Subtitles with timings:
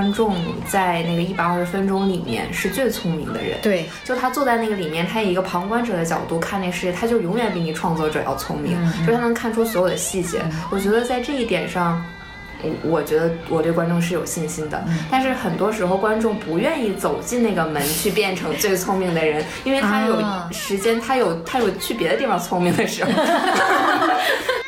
[0.00, 0.34] 观众
[0.66, 10.40] 在那个一百二十分钟里面是最聪明的人，对，就他坐在那个里面，他以一个旁观者的角度看那个世界，他就永远比你创作者要聪明，就他能看出所有的细节。
[10.70, 12.02] 我觉得在这一点上，
[12.62, 14.82] 我我觉得我对观众是有信心的。
[15.10, 20.16] 但是很多时候观众不愿意走进那个门去变成最聪明的人，因为他有
[20.50, 23.10] 时间，他有他有去别的地方聪明的时候。《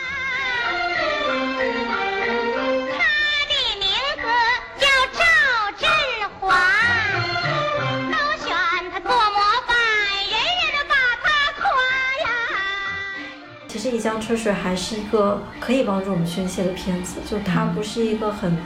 [13.93, 18.57] 一江春水》还是一个可以帮助我们宣泄的片子，就它不是一个很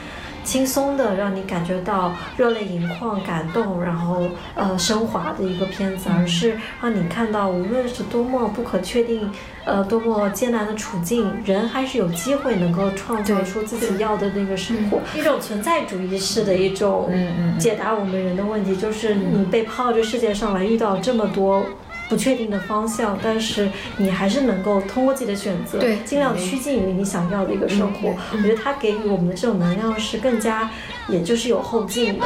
[0.44, 9.28] 轻松的，让你感觉到热泪盈眶、感动，然后呃升华的一个片子，而是让你看到无论是多么不可确定，
[9.64, 15.00] 呃多么艰难的处境，人还是有机会能够创造出自己要的那个生活。
[15.16, 17.10] 一种存在主义式的一种
[17.58, 21.64] 解答我们人的问题，就是你被抛到这世界上来，遇到这么多。
[22.08, 28.14] 不确定的方向，但是你还是能够通过自己的选择，对，尽量趋近于你想要的一个生活。
[28.32, 30.70] 我觉得它给予我们的这种能量是更加，
[31.08, 32.24] 也就是有后劲的。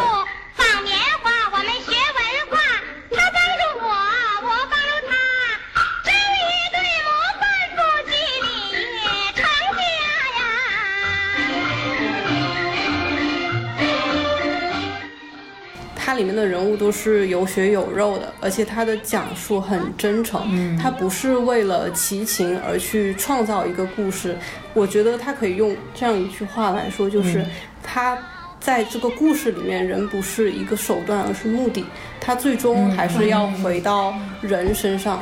[16.02, 20.41] 它里面的人物都是有血有肉的，而且他的讲述很真诚。
[20.53, 24.36] 嗯，它不是为了齐情而去创造一个故事。
[24.72, 27.44] 我觉得他可以用这样一句话来说，就是
[27.82, 28.16] 他
[28.60, 31.84] 在这个故事里面，人不是一个手段，而是目的。
[32.20, 35.20] 他最终还是要回到人身上。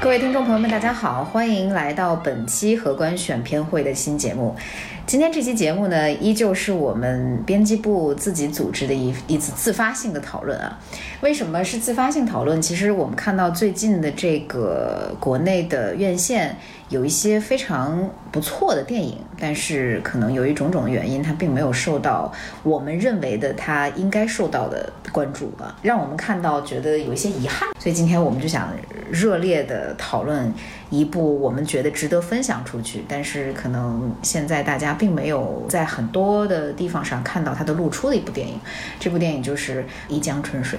[0.00, 4.56] 各位听众朋友们，大家好，欢迎来到本期荷官选片会的新节目。
[5.04, 10.78] 今天这期节目呢，依旧是我们编辑部自己组织的一一次自发性的讨论啊。
[11.20, 12.62] 为什么是自发性讨论？
[12.62, 16.56] 其实我们看到最近的这个国内的院线。
[16.90, 22.32] 有一些非常不错的电影，但是可能由于种种原因，它并没有受到
[22.64, 27.68] 我们认为的它应该受到的关注啊，让我们看到觉得有一些遗憾。
[27.78, 28.70] 所以今天我们就想
[29.08, 30.52] 热烈的讨论
[30.90, 38.58] 一部我们觉得值得分享出去，但是可能现在大家并没有在很多的地方上看到它的露出的一部电影。
[38.98, 40.76] 这部电影就是《一江春水》。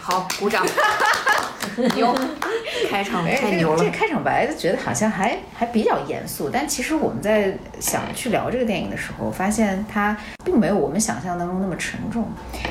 [0.00, 0.66] 好，鼓掌。
[1.94, 2.14] 牛，
[2.90, 3.78] 开场太牛了。
[3.78, 12.24] 这开场白觉得好像还还比较严肃，但其实我们在想去聊这个电影的时候，发现它并没有我们想象当中那么沉重。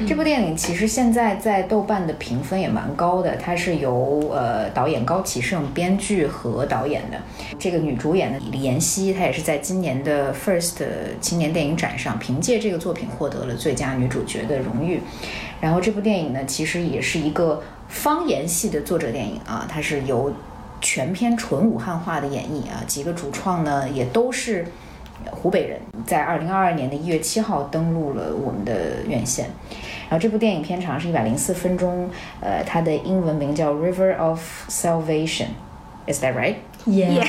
[0.08, 7.18] 这部电影其实现在在豆瓣的评分也蛮高的，它是由呃导演高启盛编剧和导演的。
[7.60, 10.84] 这个女主演的李妍希，她也是在今年的 First
[11.22, 15.02] 青年电影展上凭借这个作品获得了最佳女主角的荣誉。
[15.66, 17.64] 然后这部电影呢，其实也是一个。
[17.88, 20.34] 方言系的作者电影啊，它是由
[20.82, 24.66] 全篇纯武汉话的演绎啊，几个主创呢也都是
[25.30, 29.46] 湖北人，在二零二二年的一月七号登陆了我们的院线。
[30.10, 32.10] 然后这部电影片长是一百零四分钟，
[32.42, 35.50] 呃，它的英文名叫《River of Salvation》
[36.12, 36.56] ，Is that right?
[36.88, 37.28] Yes。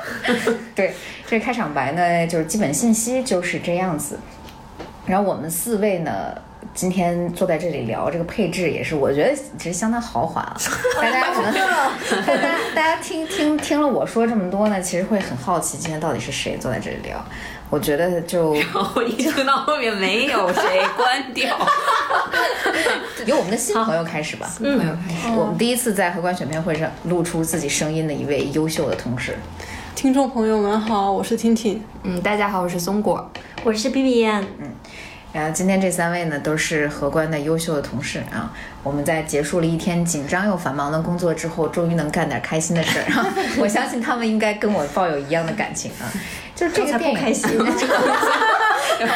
[0.74, 0.94] 对，
[1.26, 4.18] 这开场白呢，就是基本信息就是这样子。
[5.04, 6.10] 然后我们四位呢。
[6.74, 10.56] 今天坐在这里聊这个配置也是，我觉得其实相当豪华 了。
[11.00, 11.52] 大家可能，
[12.24, 17.22] 大家大家听听听了我说这么多呢，其实会很好奇今天到底是谁坐在这里聊。
[17.68, 21.56] 我觉得就 然后一听到后面没有谁关掉，
[23.26, 24.46] 由我们的新朋友开始吧。
[24.56, 29.36] 新朋友开始，我们第一次在荷官选片会上露出自己声音的一位优秀的同事。
[29.94, 31.82] 听众朋友们好，我是婷婷。
[32.02, 33.30] 嗯，大家好，我是松果，
[33.62, 34.42] 我是 B B 燕。
[34.58, 34.70] 嗯。
[35.32, 38.52] 然后今天这三位呢都是荷官的优秀的同事啊。
[38.82, 43.04] 我们在结束了一天紧张又繁忙的工作之后，终于能干点开心的事儿。
[43.58, 46.04] 我相信他们应该跟我抱有一样的感情啊。
[46.54, 47.48] 就是这个电影开心。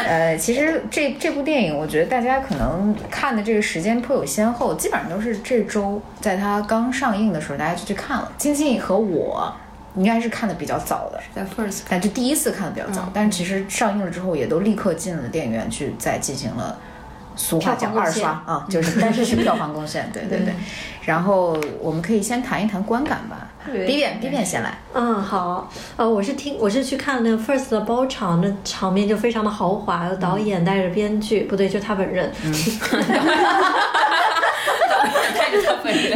[0.08, 8.32] 呃，其实这这部电影，我觉得大家可能看的这个时间颇有先后，基本上都是这周在它刚上映的时候，大家就去看了。
[8.38, 9.54] 金靖和我。
[9.96, 16.78] 应该是看的比较早的，在 First，但就第一次看的比较早，但是其实上映了之后也都立刻进了电影院去再进行了
[17.34, 20.54] 俗话讲二刷啊，就是但是是票房贡献，对对对。
[21.04, 24.76] 然后我们可以先谈一谈观感吧，B 变 B 变先来。
[24.92, 32.32] 嗯，好，呃，我是听我是去看那个 First 的包场，那场面就非常的豪华，有导演带着编剧，不对，就他本人。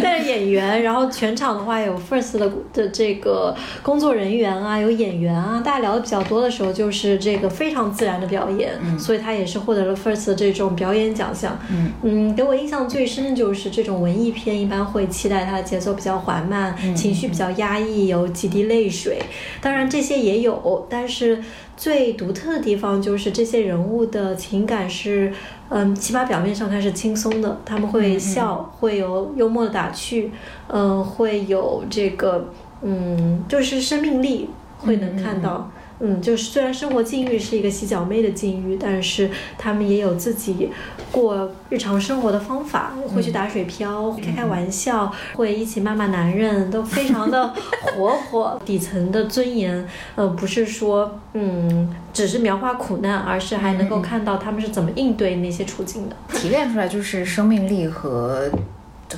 [0.03, 11.59] 带着 演员，然后全场的话有 First 的的这个工作人员啊，有演员啊，大家聊的比较多的时候，就是这个非常自然的表演，嗯所以他也是获得了 First 的这种表演奖项。
[11.71, 19.19] 嗯嗯，给我印象最深的就是这种文艺片一般会期待它的节奏比较缓慢，情绪比较压抑，有几滴泪水。
[19.61, 21.43] 当然这些也有，但是
[21.81, 25.33] 最独特的地方就是这些人物的情感是。
[25.73, 30.33] 嗯，起码表面上它是轻松的，他们会笑，会有幽默的打趣，
[30.67, 32.49] 嗯，会有这个，
[32.83, 34.51] 嗯，就是生命力
[34.81, 35.71] 会能看到。
[35.73, 35.80] 嗯，
[36.23, 40.71] 就是虽然生活境遇是一个洗脚妹的境遇，但是他们也有自己
[41.13, 47.53] 过日常生活的方法，会去打水漂，开开玩笑，会一起骂骂男人，都非常的
[47.95, 48.61] 活泼。
[48.65, 58.51] 底层的尊严，呃，不是说嗯，只是描画苦难，而是还能够看到他们是怎么应对那些处境的，提炼出来就是生命力和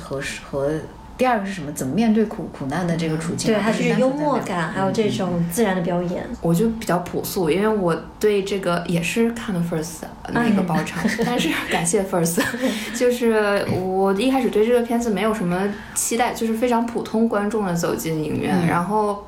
[0.01, 0.71] 和和。
[1.17, 1.71] 第二个是什么？
[1.73, 3.51] 怎么面对苦苦难的这个处境？
[3.53, 6.23] 对，还是幽默感，还有这种自然的表演。
[6.41, 12.41] 我就比较朴素，因为我对这个也是看了 First 那个包场， 但是感谢 First，
[12.97, 15.61] 就是我一开始对这个片子没有什么
[15.93, 19.23] 期待，就是非常普通观众的走进影院，然后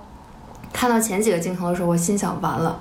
[0.76, 2.78] 看到前几个镜头的时候，我心想完了，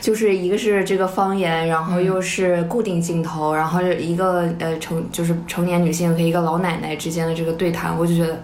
[0.00, 8.42] 就是一个是这个方言，然后又是固定镜头，然后一个呃成就是成年女性和一个老奶奶之间的这个对谈，我就觉得。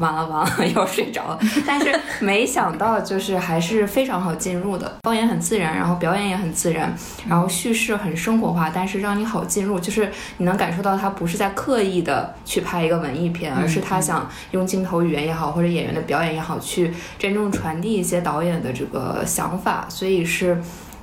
[0.00, 1.38] 完了完了， 要睡着了。
[1.64, 4.98] 但是没想到，就是还是非常好进入的。
[5.02, 6.92] 方言很自然，然后表演也很自然，
[7.28, 20.60] 然后叙事很生活化，但是让你好进入，就是你能感受到他不是在刻意的去拍一个文艺片，而是他想用镜头语言也好，或者演员的表演也好，去真正传递一些导演的这个想法，所以是。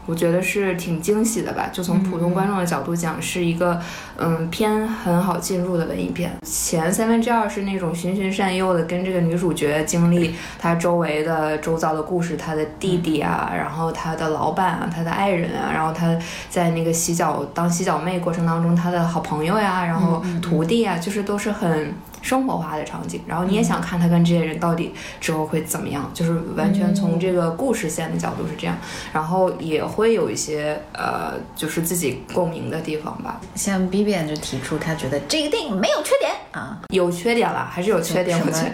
[0.08, 3.80] 我觉得是挺惊喜的吧，就从普通观众的角度讲，是一个
[4.18, 6.32] 嗯偏很好进入的文艺片。
[6.44, 16.18] 前三分之二是那种循循善诱的，跟这个女主角经历 她周围的周遭的故事，她的弟弟啊，然后她的老板啊，她的爱人啊，然后她
[16.50, 21.94] 在那个洗脚当洗脚妹过程当中，她的好朋友呀，然后徒弟啊，就是都是很。
[22.28, 24.92] 生活化的场景，然后你也想看他跟这些人到底
[25.22, 28.76] 之后会怎么样，就是完全从这个故事线的角度是这样，
[29.14, 33.40] 然后也会有一些呃，就是自己共鸣的地方吧。
[33.56, 38.38] 像 B B 就提出他觉得这个电影没有缺点啊，有缺点了，还是有缺点。
[38.38, 38.72] 我觉得，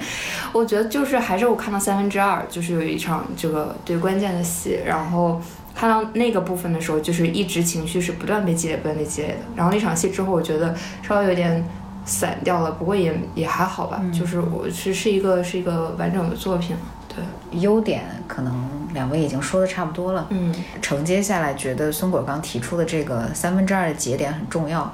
[0.54, 5.40] 我觉得就是还是我看到三分之二，就是有一场这个最关键的戏，然后
[5.76, 9.36] 看到那个部分的时候，就是一直情绪是不断被积累、不断被积累的。
[9.56, 10.76] 然后那场戏之后，我觉得
[11.08, 11.64] 稍微有点。
[12.06, 16.76] 散掉了，不过也也还好吧，就是我是是一个是一个完整的作品
[17.08, 17.24] 对，
[17.60, 20.26] 优点可能两位已经说的差不多了。
[20.30, 24.94] 嗯，承接下来觉得松果刚提出的这个三分之二的节点很重要，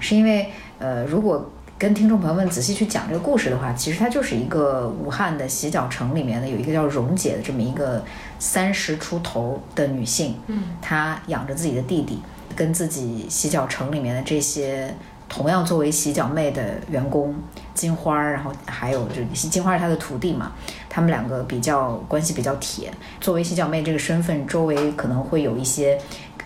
[0.00, 1.48] 是因为呃，如果
[1.78, 8.02] 跟听众朋友们仔细去讲这个故事的话，其实它就是一个武汉的洗脚城里面的有一个叫蓉姐的这么一个
[8.38, 12.20] 三十出头的女性，嗯，她养着自己的弟弟，
[12.56, 14.92] 跟自己洗脚城里面的这些。
[15.28, 17.34] 同样作为洗脚妹的员工
[17.74, 20.52] 金花，然后还有就是金花是他的徒弟嘛，
[20.88, 22.90] 他们两个比较关系比较铁。
[23.20, 26.00] 作为洗脚妹这个身份，周围可能会有一些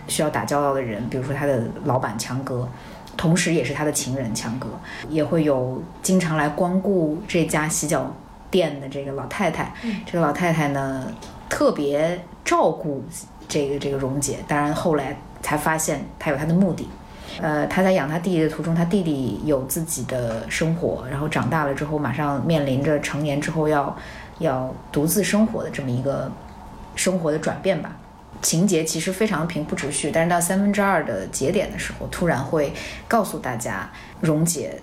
[0.07, 2.67] 需要打交道的人，比如说他的老板强哥，
[3.15, 4.67] 同时也是他的情人强哥，
[5.09, 8.13] 也会有经常来光顾这家洗脚
[8.51, 9.73] 店的这个老太太。
[10.05, 11.07] 这个老太太呢，
[11.49, 13.01] 特别照顾
[13.47, 16.87] 这个这个蓉姐，当然后来才发现她有她的目的。
[17.41, 23.95] 呃，他在养他弟弟的途中，他弟弟有自己的生活，然后长大了之后，马上面临着成年之后要
[24.39, 26.31] 要独自生活的这么一个
[26.95, 27.95] 生活的转变吧。
[28.41, 32.73] 情节其实非常平铺直叙，但是到三分之二的节点的时候，突然会
[33.07, 34.79] 告诉大家，溶解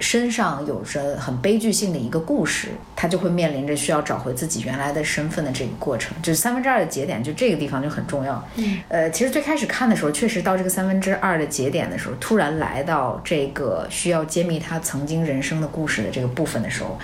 [0.00, 6.14] 身上有着很悲剧性的一个故事，他就会面临着需要找回自己原来的身份的这个过程。
[6.22, 8.44] 就是三分之二的节点，就这个地方就很重要。
[8.56, 16.98] 嗯，呃，其实最开始看的时候，确实到这个三分之二的节点的时候，突然来到这个需要揭秘他曾经人生的故事的这个部分的时候，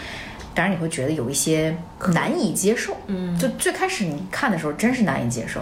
[0.55, 1.77] 当然你会觉得有一些
[2.13, 2.97] 难以接受。
[3.07, 5.61] 嗯，就最开始你看的时候，真是难以接受。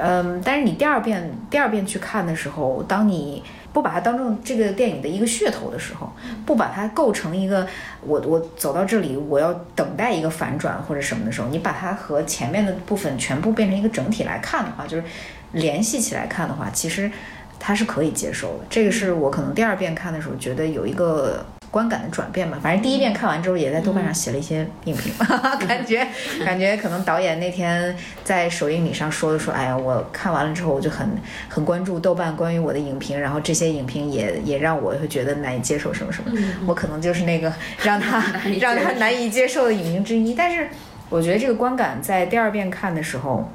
[0.00, 6.10] 嗯，但是你第二遍第二遍去看的时候，当你不把它当成这个电影的一个噱头的时候，
[6.46, 7.66] 不把它构成一个
[8.00, 15.04] 我我走到这里我要等待一个反转或者什么的时候，你把它和前面的部分全部变成一个整体来看的话，就是
[15.52, 17.10] 联系起来看的话，其实
[17.58, 18.64] 它是可以接受的。
[18.70, 21.44] 这个是我可能第二遍看的时候觉得有一个。
[21.70, 25.12] 观感的转变吧，反正第一遍看完之后，也在豆瓣上写了一些影评，
[25.68, 26.06] 感觉
[26.44, 27.94] 感觉可能导演那天
[28.24, 31.06] 在首映礼上说的说，哎呀，我看完了之后我就很
[31.48, 36.32] 很关注豆瓣关于我的影评，然后这些影评也也让我会觉得难以接受什么什么，
[36.66, 38.24] 我可能就是那个让他
[38.58, 40.68] 让他难以接受的影评之一，但是
[41.10, 43.50] 我觉得这个观感在第二遍看的时候。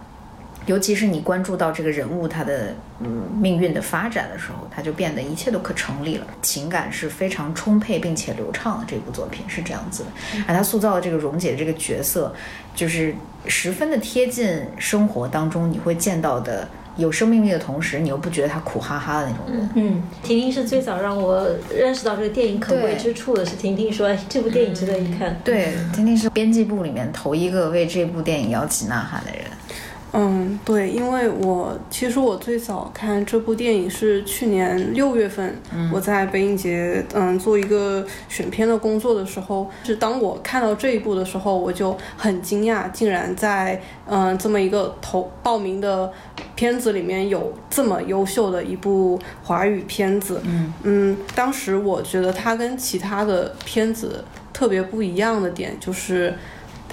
[0.66, 8.86] 尤其是你关注到这个人物他的嗯命运的发展的时候，他就变得一切都可成立了，情感是非常充沛并且流畅的。
[8.88, 10.10] 这部作品是这样子的，
[10.48, 12.34] 而他塑造的这个蓉姐这个角色，
[12.76, 13.14] 就是
[13.48, 19.70] 十分的贴近生活当中你会见到的有生命力的同时，你又不觉得他苦哈哈的那种人。
[19.76, 25.38] 嗯，婷婷是最早让我认识到这个电影可贵之处的，是婷婷说这部电影值得一看。
[25.44, 29.44] 对，婷婷是编辑部里面头一个为这部电影摇旗呐喊的人。
[30.16, 35.56] 嗯，对，因为我其实我最早看这部电影是去年六月份，
[35.92, 46.12] 我在北影节嗯做一个选片的工作的时候，是当我看到这一部的时候，我就很惊讶，竟然在嗯这么一个投报名的
[46.56, 50.40] 片子里面有这么优秀的一部华语片子。
[50.46, 56.32] 嗯嗯，当时我觉得它跟其他的片子特别不一样的点就是。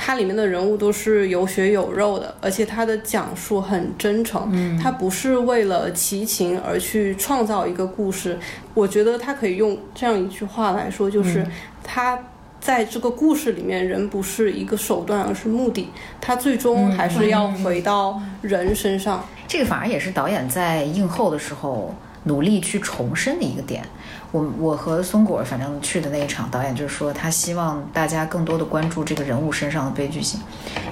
[0.03, 4.49] 它里面的人物都是有血有肉的，而且它的讲述很真诚。
[4.51, 8.39] 嗯，它不是为了齐情而去创造一个故事。
[8.73, 11.47] 我觉得它可以用这样一句话来说，就是
[11.85, 12.19] 他
[12.59, 15.91] 在这个故事里面，人不是一个手段，而是目的。
[16.19, 19.23] 他最终还是要回到人身上。
[19.47, 23.85] 这个反而也是导演在映后的时候努力去重申的一个点。
[24.33, 30.39] 我我和松果反正去的那一场，导演就是说，他希望大家更多的关注这个人物身上的悲剧性，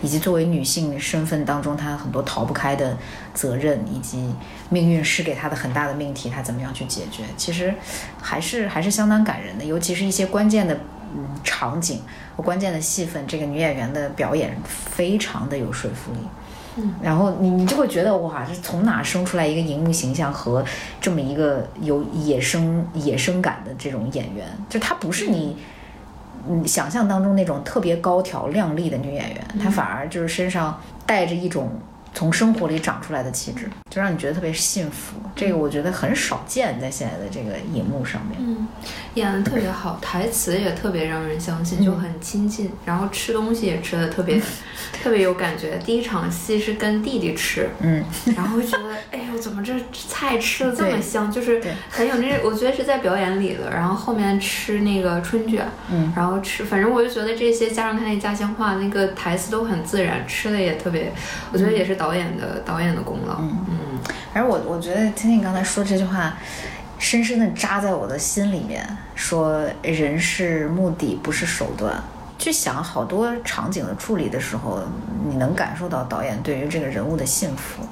[0.02, 2.96] 以及作为女性身份当中，她很多逃不开的
[3.32, 4.34] 责任，以及
[4.70, 7.22] 命运施给她的很大的命题，她怎么样去解决？
[7.36, 7.72] 其实
[8.20, 10.74] 还是还是相当感人的，尤其是一些关键的
[11.14, 12.02] 嗯场景
[12.36, 16.18] 和关键的戏份，这个女演员的表演非常的有说服力。
[17.02, 20.64] 然后你你就会觉得哇，这从哪生出来一个荧幕形象和
[21.00, 24.46] 这么一个有野生野生感的这种演员？
[24.68, 25.56] 就她不是你
[26.48, 31.70] 嗯想象当中那种特别高挑靓丽的女演员，她反而就是身上带着一种。
[32.18, 35.20] 从生活里长出来的气质，就让你觉得特别幸福。
[35.36, 38.36] 这个我觉得很少见在现在的这个荧幕上面。
[38.40, 38.66] 嗯，
[39.14, 42.72] 演的特别好，台词也特别让人相信，就很亲近。
[42.84, 44.42] 然后吃东西也吃的特别，
[45.00, 45.78] 特别有感觉。
[45.86, 51.30] 第一场戏是跟弟弟吃，嗯， 然后觉得，哎呦，怎么这菜吃的这么香？
[51.30, 53.70] 就是很有那，我觉得是在表演里的。
[53.70, 61.12] 然后后面吃那个春卷，嗯，然后吃，反正我就觉得这些加上他那家乡话，那个台词都很自然，吃的也特别，
[61.52, 62.07] 我觉得也是导。
[62.08, 63.76] 导演的导演的功劳，嗯嗯，
[64.32, 66.38] 而我我觉得听听刚才说这句话，
[66.98, 68.82] 深深的扎在我的心里面。
[69.14, 72.02] 说人是目的，不是手段。
[72.38, 74.80] 去想好多场景的处理的时候，
[75.28, 77.82] 你能感受到导演对于这个人物的幸福。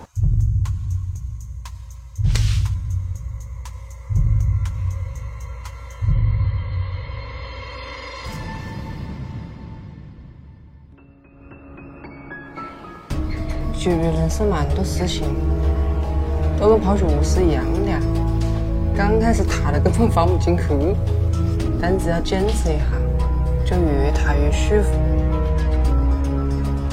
[13.78, 15.28] 觉得人生蛮多事情
[16.59, 17.92] 都跟跑去卧室一样的，
[18.97, 20.64] 刚开始踏的根本放不进去，
[21.80, 22.85] 但只要坚持一下，
[23.64, 24.90] 就越踏越舒服。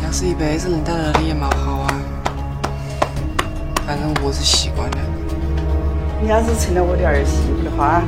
[0.04, 1.96] 要是一辈子能待在那里也蛮好啊，
[3.88, 4.98] 反正我是习惯了。
[6.22, 8.04] 你要是成了我的儿媳妇的话，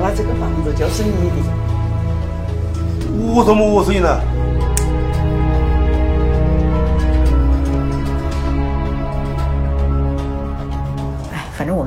[0.00, 1.36] 那这个房子就是你的。
[3.34, 4.20] 我怎么我声音了？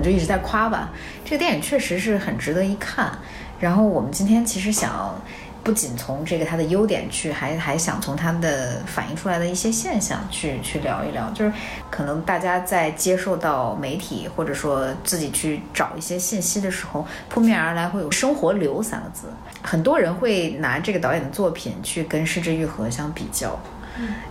[0.02, 0.90] 们就一直在夸吧，
[1.24, 3.12] 这个电影确实是很值得一看。
[3.60, 5.22] 然后我们今天其实想
[5.64, 11.30] 不仅从这个它的优点去，还还想从它的反映出来的一些现象去去聊一聊。
[11.30, 11.54] 就是
[11.92, 19.28] 可能大家在接受到媒体或者说自己去找一些信息的时候，扑面而来会有“生活流”三个字，
[19.62, 23.60] 很多人会拿这个导演的作品去跟失之愈合相比较。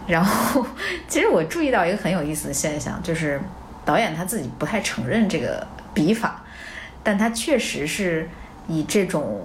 [0.09, 0.67] 然后，
[1.07, 3.41] 其实我注意到一个很有意思的现象，就是
[3.91, 6.45] 导演他自己不太承认这个笔法，
[7.03, 8.29] 但他确实是
[8.69, 9.41] 以这种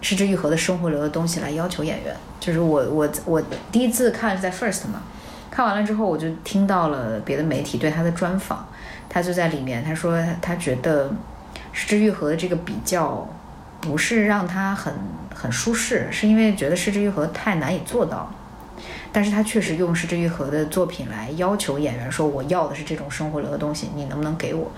[0.00, 2.16] 失之愈合的生活流的东西来要求演员。
[2.40, 5.02] 就是我我我第一次看是在 First 嘛，
[5.50, 8.66] 看完了之后我就听到了别的媒体对他的专访，
[9.06, 11.12] 他就在里面他说他觉得
[11.74, 13.28] 失之愈合的这个比较
[13.82, 14.94] 不是让他很
[15.34, 18.32] 很舒适，是因为觉得失之愈合太难以做到。
[19.12, 24.70] 但是他确实用失之愈合的作品来要求演员说：“我要的是这种生活流的东西，你能不能给我？”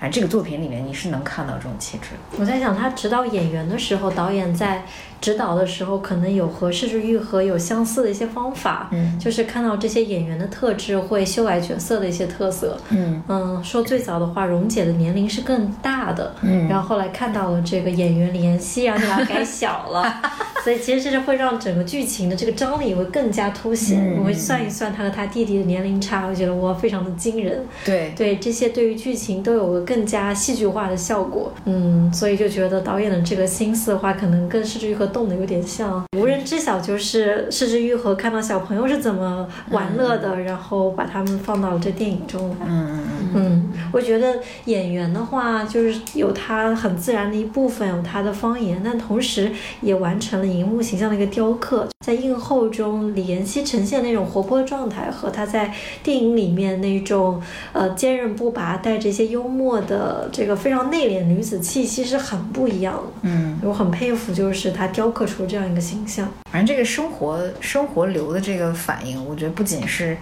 [0.00, 2.10] 反正，这个作品里面你是能看到这种气质。
[2.38, 4.84] 我在想，他指导演员的时候，导演在
[5.20, 9.18] 指导的时候，可能有和失之愈合有相似的一些方法，嗯。
[9.18, 12.78] 就是看到这些演员的特质，会修改角色的一些特色。
[12.90, 13.22] 嗯。
[13.28, 16.68] 嗯，说最早的话，蓉姐的年龄是更大的，嗯。
[16.68, 20.22] 然后后来看到了这个演员李妍希，然后就把它改小了，
[20.62, 24.14] 所以其实这是会让整个剧情的这个张力会更加凸显。
[24.14, 24.18] 嗯。
[24.18, 27.64] 我会算一算他和他弟弟的年龄差，我觉得哇，非常的惊人。
[27.84, 28.12] 对。
[28.16, 36.04] 对这些对于剧情都有个更加戏剧化的效果，嗯，所以就觉得导演的这个心思的话，可能跟失之愈合动的有点像。
[36.16, 42.66] 无人知晓就是失之愈合看到小朋友是怎么玩乐的，然后把他们放到了这电影中来。
[42.66, 51.86] 嗯嗯嗯嗯，我觉得演员的话，就是有他很自然的一部分，有他的方言，但同时也完成了荧幕形象的一个雕刻。
[52.04, 57.42] 在映后中，李妍希呈现那种活泼的状态，和她在电影里面那种
[57.72, 63.02] 呃坚韧不拔、带着一些幽默的这个非常内敛女子气息是很不一样的。
[63.22, 66.26] 嗯，我很佩服，就是她雕刻出这样一个形象。
[66.50, 70.16] 反正这个生活生活流的这个反应，我觉得不仅是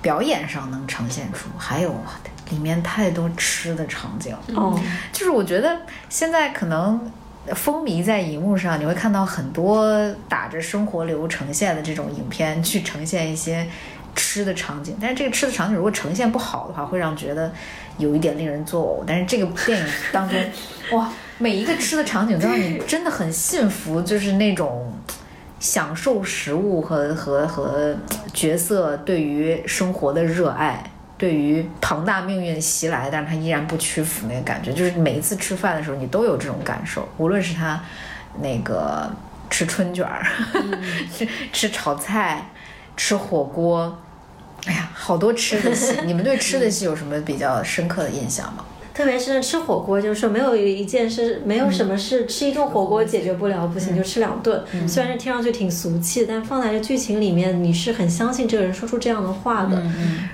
[0.00, 1.94] 表演上能呈现出，还有
[2.50, 4.34] 里面太多吃的场景。
[4.54, 4.78] 哦，
[5.12, 7.10] 就是我觉得现在可能
[7.54, 13.66] 风靡在荧幕上，你会看到很多打着生活流呈现的这种影片，去呈现一些
[14.14, 14.96] 吃的场景。
[15.00, 17.52] 但是这个吃的场景如果呈现不好的话，会让觉得
[17.98, 19.04] 有一点令人作呕。
[19.06, 20.38] 但是这个电影当中，
[20.92, 24.92] 哇，每一个吃的场景都让你真的很幸福，就是那种。
[25.58, 27.96] 享受食物和和和
[28.32, 30.82] 角色对于生活的热爱，
[31.16, 37.82] 对于庞大命运袭来，但是他依然不屈服那个感觉，就是每一次吃饭的时候，你都有这种感受，无论是他
[38.40, 39.10] 那个
[39.50, 40.24] 吃春卷儿，
[41.12, 42.50] 吃 吃炒菜，
[42.96, 43.98] 吃火锅，
[44.66, 45.98] 哎呀，好多吃的戏。
[46.06, 48.64] 你们对吃的戏有什么比较深刻的印象吗？
[48.98, 54.60] 特别是吃火锅，就是说没有一件事，没有什么事吃一顿火锅解决不了，不行就吃两顿。
[54.88, 59.80] 虽然这听上去挺俗气，但放在这剧情里面，你是很相信这个人说出这样的话的，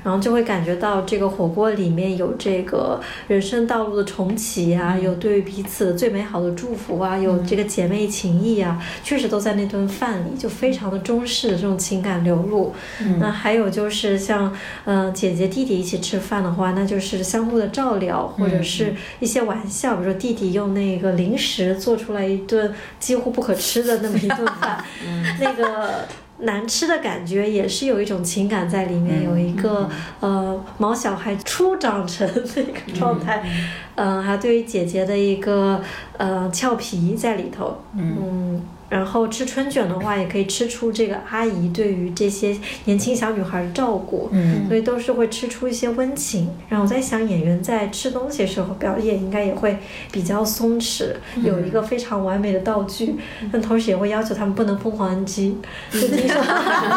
[0.03, 2.99] 然后就会感觉到这个火锅里面有这个
[3.29, 12.73] 人生道路的重启啊，有对于彼此最美好的祝福啊，有这个姐妹情谊啊，确实都在那顿饭里，就非常的中式的这种情感流露。
[13.21, 14.51] 那还有就是像
[14.87, 18.54] 嗯、呃姐姐弟弟一起吃饭的话，那就是相互的照料或者。
[18.55, 24.85] 或者是一些玩笑，比如说弟弟用那个零食做出来一顿几乎不可吃的那么一顿饭，
[25.41, 26.07] 那个
[26.39, 29.89] 难吃的感觉也是有一种情感在里面，有一个
[30.21, 35.81] 呃毛小孩初长成的一个状态，嗯、还有对于姐姐的一个
[36.17, 38.61] 呃俏皮在里头，嗯。
[38.91, 46.49] 然后吃春卷的话，也可以吃出这个阿姨对于这些年轻小女孩的照顾，嗯所以都是会吃出一些温情。
[46.69, 49.77] 然后我在想，演员在吃东西的时候表演应该也会
[50.13, 51.07] 比较松弛，
[51.43, 53.17] 有一个非常完美的道具，
[53.51, 55.57] 但同时也会要求他们不能疯狂 NG。
[55.91, 56.41] 就听说，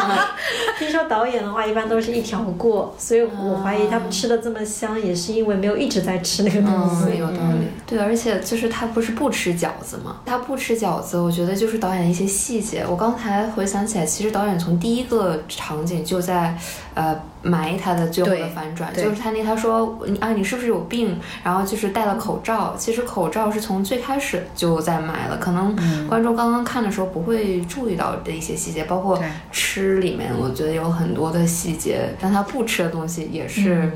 [0.78, 6.87] 听说导演的话一般都是一条过，所以我怀疑他们吃的这么香，也是因为没有一直在吃那个东西。
[6.88, 7.66] 嗯，有道理。
[7.86, 10.20] 对，而且就是他不是不吃饺子吗？
[10.26, 12.84] 他不吃饺子，我觉得就是导演一些细节。
[12.88, 16.56] 我刚才回想起来，其实导演从第一个场景就在
[16.94, 21.18] 呃埋他的最后的反转，就是他那他说你啊你是不是有病？
[21.42, 25.74] 然后就是戴了口罩，其实口罩是从最开始就在埋了，可能
[26.06, 29.18] 观众刚刚看的时候不会注意到的一些细节，包括
[29.50, 33.90] 吃里面，我觉得有很多的细节，但他不吃的东西也是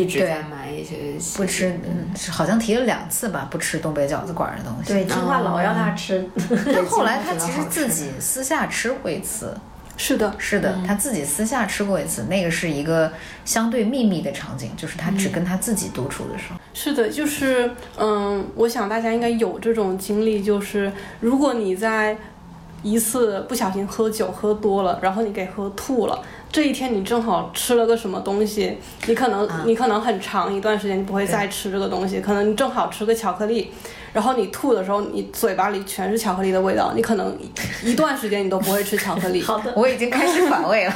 [0.00, 0.96] 一直对在买一些
[1.36, 4.92] 不吃，嗯，是好像提了两次吧，不吃东北饺子馆儿的东西。
[4.92, 6.28] 对，听话老要他吃。
[6.72, 9.56] 但后来他其实自己私下吃过一次，
[9.96, 13.12] 是的，是的，他自己私下吃过一次，那个是一个
[13.44, 16.58] 相对秘密的场景，就是他只跟他自己独处的时候。
[16.72, 22.16] 是的，就是嗯，我想大家应该有这种经历，就是如果你在
[22.82, 26.22] 一次不小心喝酒喝多了，然后你给喝吐了。
[26.54, 33.72] 这一天你正好吃了个什么东西，你可能、你可能很长一段时间你不会再吃这个东西，可能你正好吃个巧克力，
[34.12, 39.42] 然后你吐的时候，你嘴巴里全是巧克力的味道，你可能一一段时间你都不会吃巧克力。
[39.44, 40.94] 好的，我已经开始反胃了。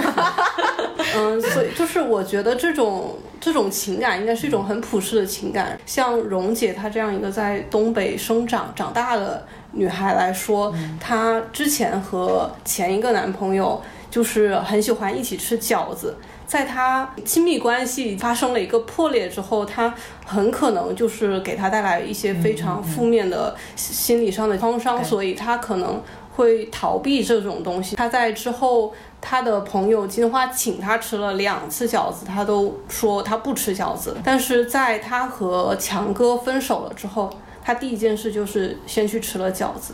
[1.16, 5.76] 嗯，所以就是我觉得这种这种情感应该是一种很普世的情感。
[5.84, 16.16] 像蓉姐她这样一个在东北生长长大的女孩来说，她之前和前一个男朋友就是很喜欢一起吃饺子。
[16.46, 19.94] 在他亲密关系发生了一个破裂之后，他
[20.24, 26.02] 很可能就是给他带来一些非常负面的心理上的创伤，所以他可能
[26.36, 27.96] 会逃避这种东西。
[27.96, 34.16] 他在之后，他的朋友金花请他吃了两次饺子，他都说他不吃饺子。
[34.24, 37.28] 但是在他和强哥分手了之后，
[37.62, 39.92] 他第一件事就是先去吃了饺子。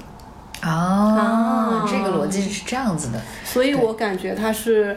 [0.64, 3.20] 哦，这个逻辑是这样子的。
[3.44, 4.96] 所以我感觉他是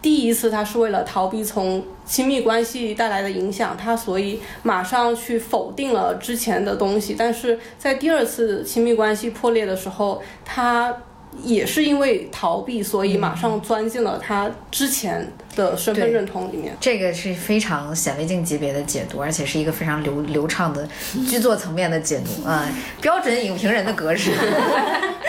[0.00, 7.14] 第一次，他是为了逃避从亲密关系带来的影响，他所以马上去否定了之前的东西。
[7.18, 10.94] 但是在第二次亲密关系破裂的时候，他
[11.42, 16.76] 也是因为逃避，所以马上钻进了他之前的身份认同里面。
[16.80, 20.88] 这个是非常显微镜级别的解读，而且是一个非常流流畅的
[21.28, 22.68] 剧作层面的解读啊、
[23.00, 24.30] 标准影评人的格式。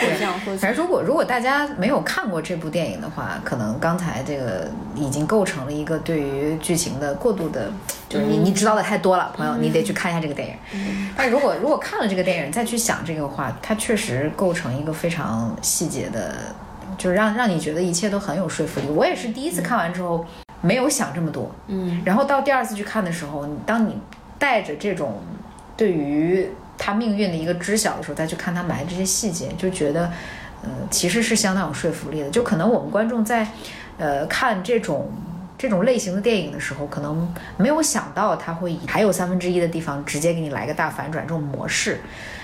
[0.02, 7.70] 对这样会这样反正如果如果大家没有看过这部电影的话，可能刚才这个已经构成了一个对于剧情的过度的，
[8.08, 10.54] 就是你你知道的太多了，朋友，你得去看一下这个电影。
[11.16, 16.34] 但如果如果看了这个电影再去想这个话，它确实构成一个非常细节的，
[16.98, 18.86] 就是让让你觉得一切都很有说服力。
[18.88, 20.24] 我也是第一次看完之后
[20.60, 23.98] 没有想这么多，嗯，然后到第二次去看的时候，当你
[24.38, 25.20] 带着这种
[25.76, 30.10] 对于他命运的一个知晓的时候，再去看他埋的这些细节，就觉得，
[30.62, 32.30] 呃，其实是相当有说服力的。
[32.30, 33.46] 就可能我们观众在，
[33.98, 35.10] 呃，看这种
[35.62, 42.00] 这种类型的电影的时候，可能没有想到他会以还有三分之一的地方直接给你来个大反转这种模式，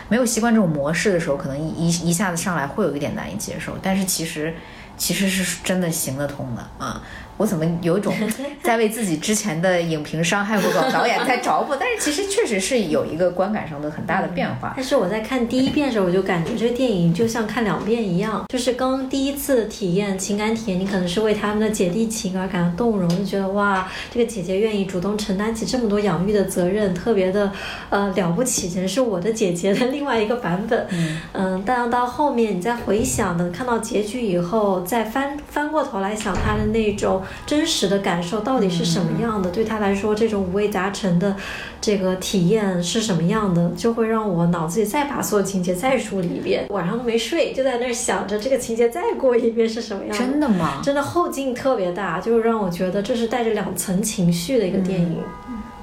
[0.08, 3.76] 没有习惯这种模式的时候，可能一一一下子上来会有一点难以接受。
[3.82, 4.54] 但是其实
[4.96, 7.02] 其实是真的行得通的啊！
[7.38, 8.12] 我怎么有一种
[8.62, 11.74] 在为自己之前的影评伤害过导导演在着补？
[11.78, 14.74] 但是其实确实是有一个观感上的很大的变化。
[14.76, 27.50] 但是我在看第一遍的时候，我就感觉这个电影就像看两遍一样，就是刚第一次体验情感体验，你可能是为他们的姐弟情而感到动容，就觉得哇，这个姐姐愿意主动承担起这么多养育的责任，特别的
[27.90, 30.86] 呃了不起，简直是我的姐姐的另外一个版本。
[31.34, 41.36] 嗯但到后面你再回想的，看到结局以后，再翻翻过头来想他的那种真实的感受到底是什么样的，对他来说这种五味杂陈的
[41.80, 50.18] 这个体验是什么样的，就会让我脑子里再把所有情节再梳理一遍，晚上都没睡，就在那儿想着这个情节再过一遍是什么样的。
[50.18, 50.80] 真的吗？
[50.82, 55.18] 真的后劲特别大，就是让我觉得这是带着两层情绪的一个电影。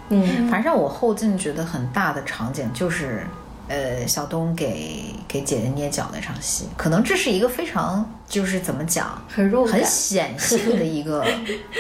[0.10, 3.26] 嗯，反正让我后劲觉得很大的场景就是，
[3.68, 11.26] 呃，小东给给姐姐捏脚那场戏，可能这是一个非常就是怎么讲，很肉很显性的一个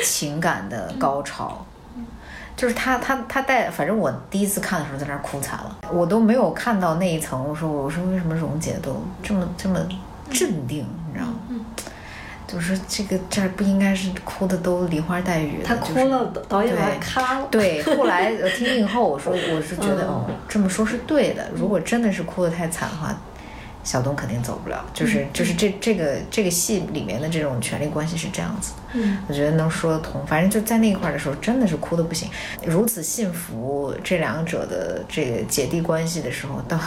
[0.03, 1.65] 情感的高潮。
[2.57, 7.45] 就是他他他带，反正我第一次看的时候在那儿哭惨了，我都没有看到那一层。
[7.45, 9.77] 我说我说为什么蓉姐都这么这么
[10.31, 11.33] 镇定，你知道吗？
[12.55, 17.47] 就是这个这儿不应该是哭的都梨花带雨的，他就是哭了，导演把他对咔了。
[17.51, 20.09] 对，后来我听以后，我说我是觉得、
[20.47, 21.51] 这么说是对的。
[21.53, 23.13] 如果真的是哭的太惨的话，
[23.85, 24.83] 小东肯定走不了。
[24.93, 30.25] 就是就是这这个这个戏里面的这种权力关系是这样子的，嗯，我觉得能说得通。
[30.27, 32.27] 反正就在那一块儿的时候，真的是哭的不行。
[32.65, 36.77] 如此信服这两者的这个姐弟关系的时候，到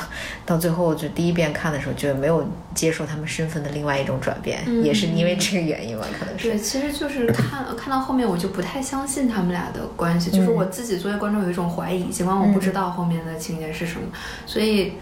[0.44, 6.50] 到最后就第一遍看的时候，觉得没有接受他们身份的另外一种转变， 也是因为这个原因吧，可能是。
[6.50, 14.02] 对，其实就是看看到后面，我就不太相信他们俩的关系，就是我自己作为观众有一种怀疑，尽管我不知道后面的情节是什么，
[14.46, 14.94] 所以，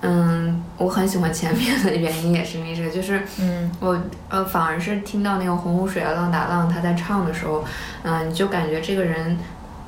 [0.00, 7.64] 嗯，我很喜欢前面的原因也是因为这个，就是，嗯，我呃反而是听到那个洪湖水啊浪打浪他在唱的时候，
[8.02, 9.38] 嗯、你就感觉这个人。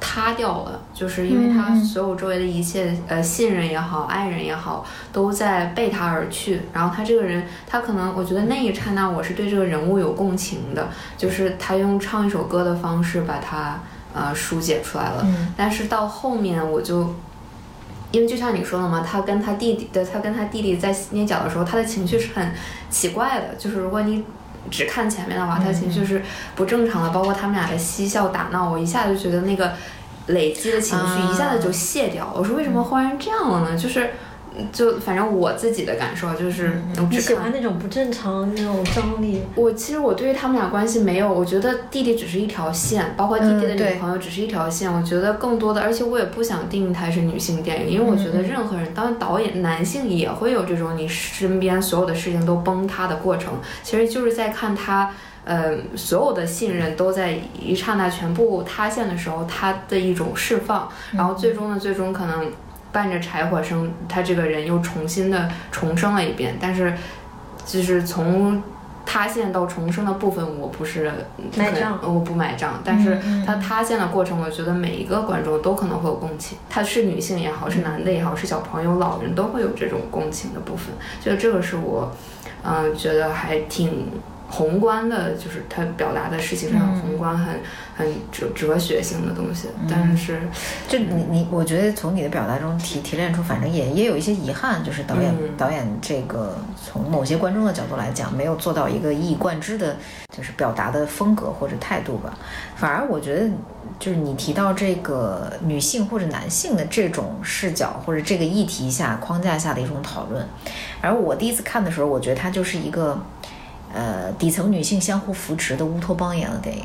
[0.05, 6.61] 塌掉了，就是因为他所有周围的一切，呃，信任也好，爱人也好，都在背他而去。
[6.73, 13.79] 然后他这个人，他可能，我觉得那一刹那，我是对这个人物有共情的，就是他用唱一首歌的方式把他
[14.13, 15.23] 呃疏解出来了。
[15.25, 17.15] 嗯但是到后面我就。
[18.13, 22.53] 因为就像你说的嘛，他跟他弟弟的，他跟他弟弟在捏脚的时候，他的情绪是很
[22.89, 23.55] 奇怪的。
[23.57, 24.25] 就是如果你
[24.71, 26.23] 只看前面的话，他情绪是
[26.55, 29.73] 不正常的，包括他们俩的嬉笑打闹，我一下就觉得那个
[30.27, 32.35] 累积的情绪啊一下子就卸掉了。
[32.37, 33.77] 我说为什么忽然这样了呢？
[33.77, 34.11] 就是。
[34.73, 39.43] 就反正我自己的感受就是，你喜欢那种不正常那种张力？
[39.55, 44.93] 我其实我对于他们俩关系没有，我觉得弟弟只是一条线，包括弟弟的女朋友只是一条线。
[44.93, 55.11] 我觉得更多的，而且我也不想定义它是女性电影，因为我觉嗯得任何人，当然导演男性也会有这种你身边所有的事情都崩塌的过程，其实就是在看他。
[55.45, 62.49] 呃，所有的信任都在一刹那全部塌陷的时候，他的一种释放，然后最终呢，最终可能
[62.93, 66.95] 伴着柴火声，他这个人又重新的重生了一遍，但是
[67.65, 68.63] 就是从
[69.07, 71.11] 塌陷到重生的部分，我不是
[71.57, 72.81] 买账我不买账。
[72.85, 80.95] 但是它塌陷的过程，我觉得每一个观众都可能会有共情，他是女性也好，是男的也好，是小朋友、老人都会有这种共情的部分。
[81.21, 82.13] 就这个是我，
[82.63, 84.07] 嗯、觉得还挺。
[84.53, 87.59] 宏观的，就是他表达的事情是很宏观、很
[87.97, 90.43] 很哲哲学性的东西，但是
[90.87, 99.97] 就你你，我觉得从你的表达中提提炼出，反正也也有一些遗憾，就是导演、嗯导演这个从某些观众的角度来讲，没有做到一个一以贯之的，
[100.37, 102.39] 就是表达的风格或者态度吧。
[102.77, 103.49] 反而我觉得，
[103.99, 110.47] 就是你提到这个女性或者男性的这种视角或者这个议题下框架下的一种讨论，
[111.01, 113.19] 而我第一次看的时候，我觉得它就是一个。
[113.95, 116.85] 呃，底层女性相互扶持的乌托邦一样的电影，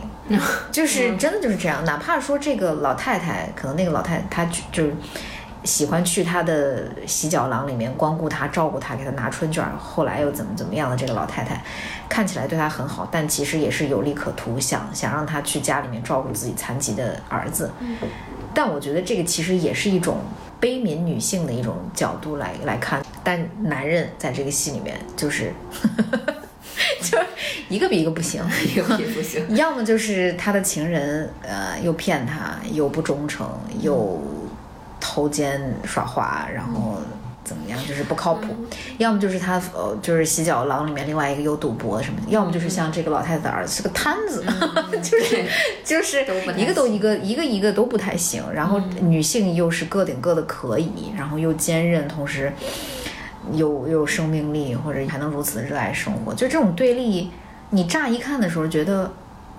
[0.71, 1.85] 就是真的就是这样。
[1.85, 4.93] 哪怕说这个老太太，可能那个老太太她就就是
[5.63, 11.63] 喜欢去她的洗脚廊里面光顾她、照顾她，给她拿春卷儿，后来又怎么怎么样的这个老太太，
[12.09, 17.71] 看起来对她很好，但其实也是有利可图，想想让她去家里面照顾自己残疾的儿子。
[18.53, 20.17] 但我觉得这个其实也是一种
[20.59, 25.53] 悲悯女性的一种角度来来看，但男人在这个戏里面就是。
[27.01, 27.25] 就是
[27.69, 29.43] 一个比一个不行， 一个比不行。
[29.55, 33.49] 要么就是他的情人，呃，又骗他，又不忠诚，
[33.81, 34.21] 又
[34.99, 36.97] 偷奸耍滑，然后
[37.43, 38.47] 怎么样，就是不靠谱；
[38.97, 44.43] 要么就是他，呃，就是洗脚郎里面另外一个又赌博什么的；要么就是像这个老太太的儿子是个摊子，
[45.01, 45.45] 就是
[45.83, 46.25] 就是
[46.57, 48.43] 一个都一个一个一个都不太行。
[48.53, 52.51] 然后女性又是个顶个的可以，然后又坚韧，同时。
[53.53, 57.31] 有有生命力，或者还能如此热爱生活，就这种对立，
[57.69, 59.11] 你乍一看的时候觉得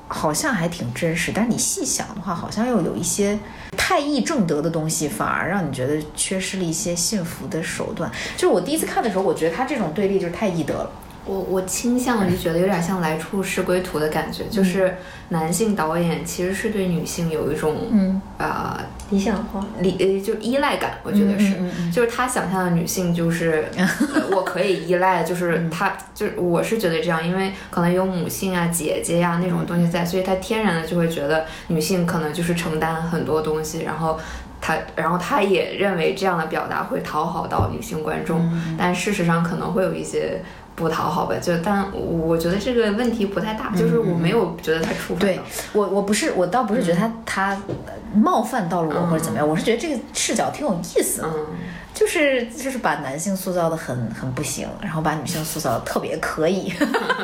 [0.06, 3.38] 好像还挺真实，但是你细想的话，好像又有一些
[3.76, 8.10] 太易正德的东西，反而让你觉得缺失了一些幸福的手段。
[8.36, 10.90] 就是我第一次看的时候，我觉得他这种对立就是太易得了。
[11.28, 14.96] 我我倾向于觉得有点像来处是归途的感觉，就是
[15.28, 18.20] 男性导演其实是对女性有一种嗯。
[18.38, 18.78] 呃
[19.10, 21.92] 理想化，理呃就依赖感，我觉得是，嗯嗯。
[21.92, 23.88] 就是他想象的女性就是、 呃
[24.30, 34.18] 我可以依赖，就是他就是我是觉得这样，因为可能有母性啊、姐姐呀、那种东西在，所以他天然的就会觉得女性可能就是承担很多东西，然后。
[34.60, 40.42] 他，然后他也认为这样的表达会讨好到女性观众，但事实上可能会有一些
[40.78, 41.34] 不讨好吧。
[41.40, 45.40] 就，但我觉得这个问题不太大，就是我没有觉得他触犯对。
[45.72, 51.28] 我，我不是，我倒不是觉得他、他呃冒犯到了我或者怎么样，我是觉得这个视角挺有意思的。
[51.28, 51.46] 嗯，
[51.92, 56.72] 就是就是把男性塑造的很很不行，然后把女性塑造的特别可以，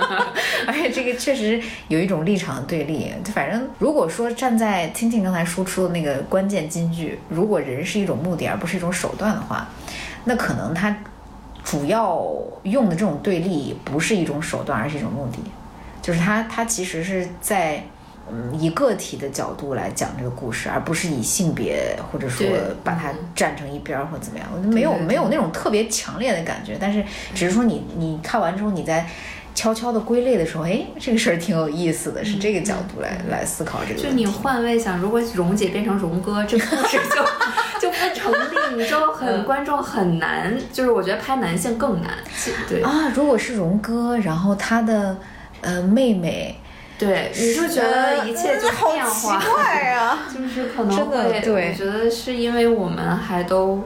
[0.66, 3.12] 而且这个确实有一种立场的对立。
[3.32, 9.68] 反正如果说站在听听刚才输出的那个关键金句，如果人是一种目的而不是一种手段的话，
[10.24, 10.94] 那可能他
[11.64, 12.22] 主要
[12.62, 15.38] 用的这种对立不是一种手段，而是一种目的，
[16.00, 17.82] 就是他他其实是在。
[18.26, 22.46] 嗯，以个体的角度来讲这个故事，而不是以性别或者说
[22.82, 29.06] 把它站成一边儿或怎么样，我没有没有那种特别强烈的感觉，但是只是说你你看完之后，你在
[29.54, 34.26] 悄悄的归类的时候，哎，这个事儿挺有意思的，是这个角度来来思考这个就你。
[34.26, 37.24] 换位想，如果蓉姐变成荣哥，这故事就
[37.80, 42.10] 就不成立，你就很观众很难，就是我觉得拍男性更难。
[42.68, 45.16] 对啊，如果是荣哥，然后他的
[45.60, 46.56] 呃妹妹，
[46.98, 50.26] 对，你就觉得一切就 变化，啊！
[50.34, 53.82] 就是可能真的会，对我觉得是因为我们还都。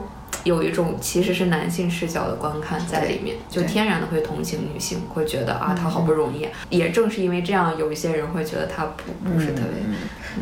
[0.49, 6.47] 有一种其实是男性视角的观看在里面，就天然的会同情女性，会觉得啊，她好不容易。
[6.69, 9.83] 也正是因为这样，有一些人会觉得她不不是特别。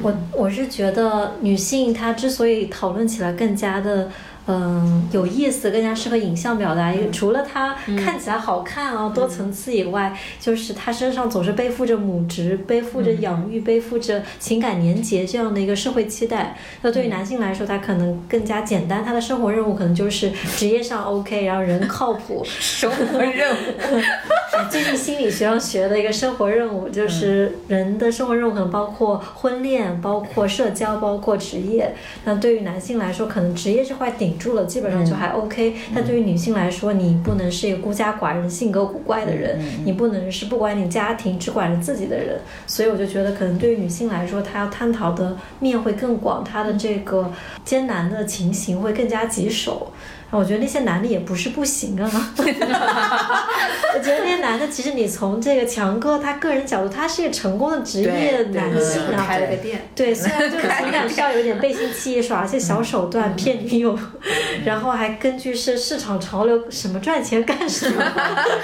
[0.01, 4.09] 我我是觉得女性她之所以讨论起来更加的。
[4.47, 6.93] 嗯，有意思，更加适合影像表达。
[7.11, 16.57] 除了它看起来好看啊、多层次以外，就是他身上总是背负着母职、背负着养育、背负着情感连结这样的一个社会期待。
[16.81, 24.01] 那对于男性来说，他可能更加简单，他的生活任务可能就是职业上 OK，然后人靠谱， 生活任务，
[24.71, 31.93] 最近心理学上学的一个生活任务，就是人的生活任务可能包括婚恋、包括社交、包括职业。
[32.23, 35.75] 那对于男性来说，可能职业这块顶住了，基本上就还 OK。
[35.93, 42.39] 但对于女性来说，你不能是一个孤家寡人、性格古怪的人，你不能是不管你家庭只管着自己的人。
[42.67, 47.31] 所以我就觉得，可能对于女性来说，她要探讨的面会更广，她的这个
[47.65, 49.91] 艰难的情形会更加棘手。
[50.29, 63.97] 我觉得那些男的也不是不行啊， 我觉得那些男的，其实你从这个强哥他个人角度，他是一个成功的职业男性啊，开了个店，对，虽然就是情感上有点背信弃义，耍一些小手段骗女友，
[64.65, 68.03] 然后还根据是市场潮流什么赚钱干什么，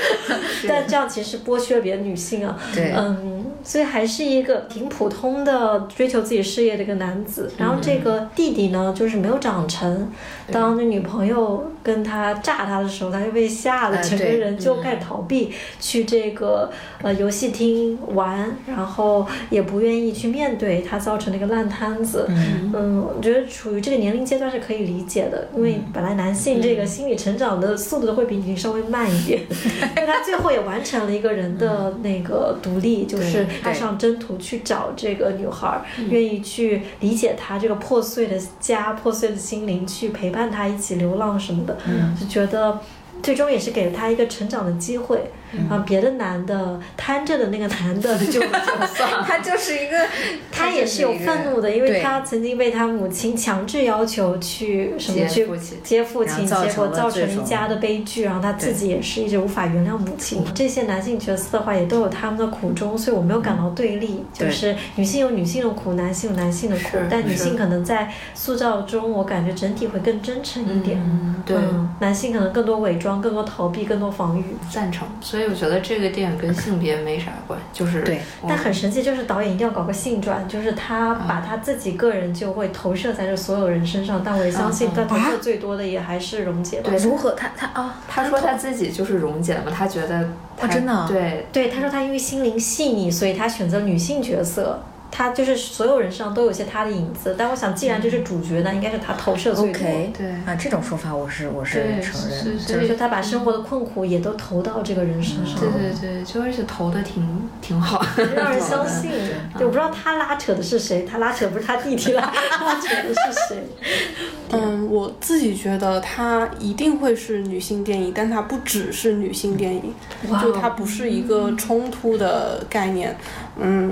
[0.67, 10.11] 但这样其实剥削了别的女性啊，对，嗯，所以还是一个挺普通的追求自己事业的一个男子，然后这个弟弟呢，就是没有长成，
[10.51, 11.71] 当这女朋友。
[11.83, 16.71] 跟他炸他的时候，他就被吓了，整个人就开始逃避，去这个
[17.01, 22.25] 呃游戏厅玩，然后也不愿意去面对他造成的一个烂摊子。
[22.29, 29.41] 嗯，我觉得处于这个年龄阶段是可以理解的，因为本来男性这个心理成长的速度会比女性稍微慢一点，
[29.93, 41.39] 但他最后也完成了一个人的那个独立，就是踏上征途去找这个女孩，愿意去理解她这个破碎的家、破碎的心灵，去陪伴她一起流浪。
[41.39, 41.77] 什么的，
[42.19, 42.79] 就觉得
[43.21, 45.31] 最终也是给了她一个成长的机会。
[45.69, 49.97] 啊，别的男的瘫着的那个男的 就就算，他就是一个，
[50.51, 55.47] 他也是有愤怒的，因为他曾经被他母亲强制要求去什么去
[55.83, 60.43] 接父亲，结果造成一家的悲剧，然后他自己也是一直无法原谅母亲。
[60.53, 70.99] 这些男性角色的话，也都有他们的苦衷，所以我没有感到对立，就是女性有女性的苦，男性有男性的苦，但女性可能在塑造中，我感觉整体会更真诚一点。
[71.45, 71.55] 对，
[71.99, 74.43] 男性可能更多伪装，更多逃避，更多防御。
[74.69, 75.42] 赞成，所以。
[75.47, 86.89] 我觉得这个电影跟性别没啥关，就是对，但很神奇，就是导演一定要搞个性转，就是他把他自己个人就会投射在这所有人身上，但我也相信他投射最多的也还是溶解吧。
[86.89, 88.01] 对，如何他他啊？
[88.07, 94.83] 他说他自己就是蓉姐嘛，他觉得他，真的，对对，他说他因为心灵细腻，所以他选择女性角色。
[95.15, 99.81] 他就是所有人身上都有些他的影子，但我想，既然这是主角呢，应该是他投射最多。
[100.17, 105.59] 对啊，这种说法我是我是承认，就是说他把生活的困苦也都投到这个人身上。
[105.59, 108.03] 对对对，就而且投的挺挺好，
[108.35, 109.11] 让人相信。
[109.55, 112.21] 对，我不知道他拉扯的是谁，他拉扯不是他弟弟拉
[112.65, 113.63] 拉扯的是谁。
[114.49, 119.93] 嗯，我自己觉得他一定会是女性电影，但它不只是女性电影，
[120.41, 123.09] 就它不是一个冲突的概念。
[123.11, 123.42] 嗯，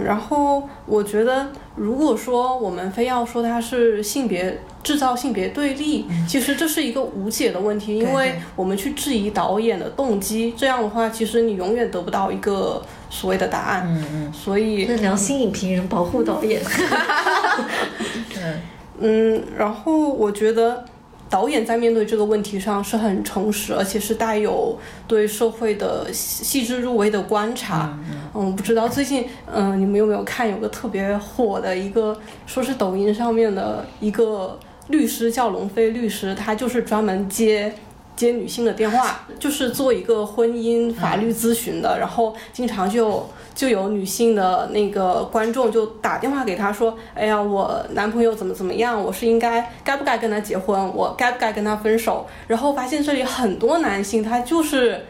[0.05, 13.83] 然后我觉得，如果说我们非要说它是性别制造性别对立，其实这是一个无解的问题，因为我们去质疑导演的动机，这样的话，其实你永远得不到一个所谓的答案。
[13.87, 14.33] 嗯嗯。
[14.33, 16.61] 所以，良心影评人保护导演。
[18.37, 18.61] 嗯
[18.99, 20.83] 嗯，然后我觉得。
[21.31, 27.97] 导演在面对这个问题上是很诚实，而且是带有对社会的细致入微的观察。
[28.35, 32.15] 嗯，不知道最近，嗯，你们有没有看有个特别火的一个，
[32.45, 37.73] 说是抖音上面的一个律师叫龙飞律师，他就是专门接。
[38.13, 55.05] 接女性的电话，就是做一个婚姻法律咨询的，然后经常就就有女性的那个观众就打电话给他说：“哎呀，我男朋友怎么怎么样，我是应该该不该跟他结婚，我该不该跟他分手？”然后发现这里很多男性他就是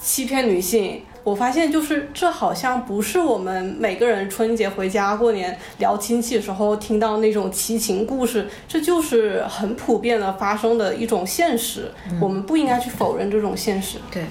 [0.00, 1.02] 欺骗女性。
[1.22, 11.90] 我发现，就是这好像不是我们每个人春节回家过年聊亲戚的时候听到那种奇情故事，这就是很普遍的发生的一种现实。
[12.20, 13.96] 我们不应该去否认这种现实。
[14.10, 14.24] 对。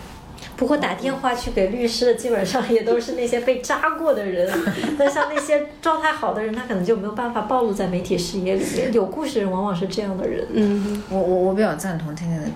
[0.56, 4.50] 不过打电话去给律师的，基本上也都是那些被扎过的人。
[4.98, 8.94] 那像那些状态好的人，他可能就没有办法暴露在媒体视野里面。
[8.94, 10.48] 有故事的人往往是这样的人。
[10.54, 12.48] 嗯，我我我比较赞同天天的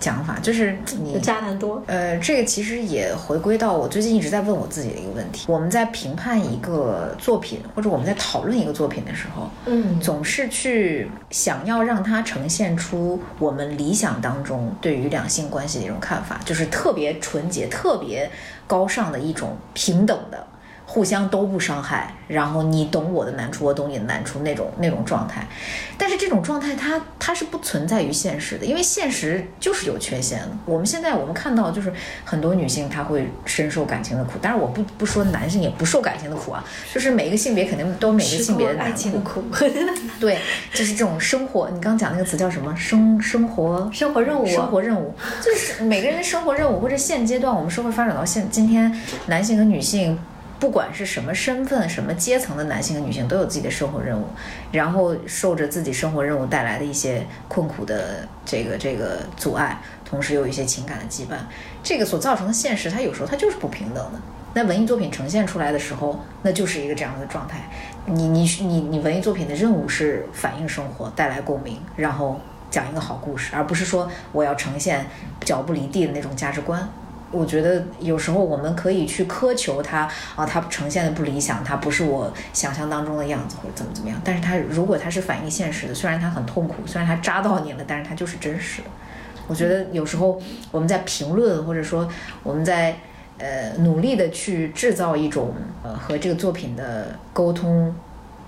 [0.00, 1.82] 讲法，就是你渣男多。
[1.86, 18.30] 呃，这个其实也回归到我最近一直在问我自己的一个问题：我们在评判一个作品，或者我们在讨论一个作品的时候，嗯，总是去想要让它呈现出我们理想当中对于两性关系的一种看法，就是特别纯洁、特别
[18.66, 20.46] 高尚的一种平等的。
[20.92, 25.46] 互相都不伤害，然后你懂我的难处，我懂你的难处那种那种状态。
[25.96, 30.48] 但是这种状态它它是不存在于现实的，因为现实就是有缺陷的。
[30.66, 31.90] 我们现在我们看到就是
[32.26, 39.42] 很多女性她会深受感情的苦，但是我不不说男性也不受感情的苦啊，就是每一个性别肯定都每个性别的难爱情的苦。
[40.20, 40.36] 对，
[40.74, 42.76] 就是这种生活，你刚刚讲那个词叫什么？
[42.76, 50.18] 生生活生活任务啊生活任务就是每个人的生活任务，或者现阶段我们社会发展到现今天，男性和女性。
[50.62, 54.24] 不管是什么身份、什么阶层的男性和女性，都有自己的生活任务，
[54.70, 61.34] 然后受着自己生活任务带来的一些困苦的这个这个阻碍，同时又有一些情感的羁绊，
[61.82, 64.20] 这个所造成的现实，它有时候它就是不平等的。
[64.54, 67.68] 那文艺作品呈现出来的时候，那就是一个这样的状态。
[68.06, 72.40] 你你你你文艺作品的任务是反映生活，带来共鸣，然后
[72.70, 75.04] 讲一个好故事，而不是说我要呈现
[75.40, 76.88] 脚不离地的那种价值观。
[77.32, 80.00] 我觉得有时候我们可以去苛求它
[80.36, 84.20] 啊，它呈现的不理想，它不是我想象当中的样子，或者怎么怎么样。
[84.22, 88.88] 但是它如果它是反映现实的，虽然它很痛苦，虽然它扎到你了，但是它就是真实的。
[89.48, 90.38] 我觉得有时候
[90.70, 92.06] 我们在评论，或者说
[92.42, 92.94] 我们在
[93.38, 97.94] 呃努力的去制造一种呃和这个作品的沟通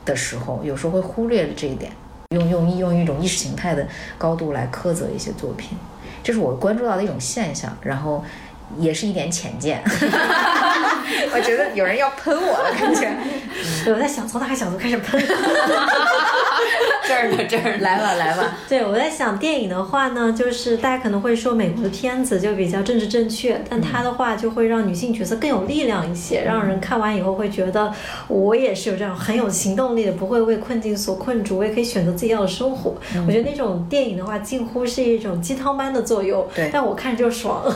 [0.05, 1.91] 的时候，有时候会忽略了这一点，
[2.33, 3.87] 用用用一种意识形态的
[4.19, 5.79] 高度来苛责一些作品，
[6.23, 7.75] 这是我关注到的一种现象。
[7.81, 8.23] 然后。
[8.79, 9.83] 也是一点浅见，
[11.33, 13.11] 我觉得有人要喷我了，感觉。
[13.87, 15.21] 我在想从哪个角度开始喷。
[17.15, 17.79] 这儿呢，这儿。
[17.85, 18.57] 来吧，来吧。
[18.69, 27.93] 对，我在想电影的话呢，就是大家可能会说美国的片子就比较政治正确，但它的话就会让女性角色更有力量一些，让人看完以后会觉得
[28.29, 32.95] 我也是有这样很有行动力的，不会为困境所困住，我也可以选择自己要的生活。
[33.27, 36.47] 我觉得那种电影的话，近乎是一种鸡汤般的作用。
[36.55, 37.63] 对但我看着就爽。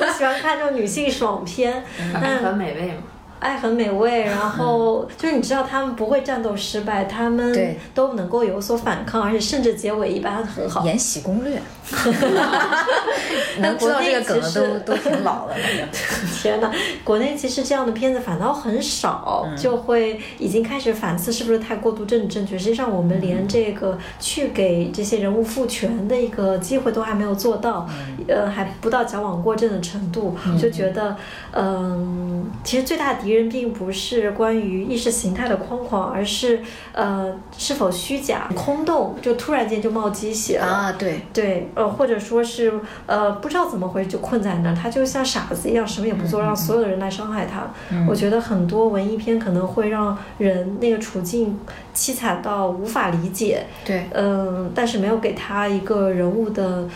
[0.00, 1.84] 我喜欢看这种女性爽片，
[2.14, 3.02] 但很美味嘛。
[3.40, 10.84] 爱很美味，然后就是你知道他们不会战斗失败，他们对都能够有所反抗，而且甚至结尾一般很好。
[10.84, 11.60] 延禧攻略，
[13.60, 15.54] 能知道这个梗的都都挺老了。
[16.42, 16.70] 天呐，
[17.04, 22.58] 国内其实这样的片子反倒很少，就会已经开始反思是不是太过度政治正确。
[22.58, 27.88] 实际上，我们连这个去给这些人物赋权的一个机会都还没有做到，
[28.28, 31.16] 呃，还不到矫枉过正的程度，就觉得，
[31.52, 36.62] 嗯、其实最大的敌人并不是关于意识形态的框框，而是
[36.92, 40.64] 呃是否虚假、空洞，就突然间就冒鸡血了。
[40.64, 42.72] 啊，对，对，呃，或者说是
[43.04, 47.70] 呃，不知道怎么回事就困在那儿，他就像傻子一样，什么也不做，让所有的人来伤害他。
[48.08, 51.60] 我觉得很多文艺片可能会让人那个处境
[51.94, 56.88] 凄惨到无法理解，对，嗯、但是没有给他一个人物的。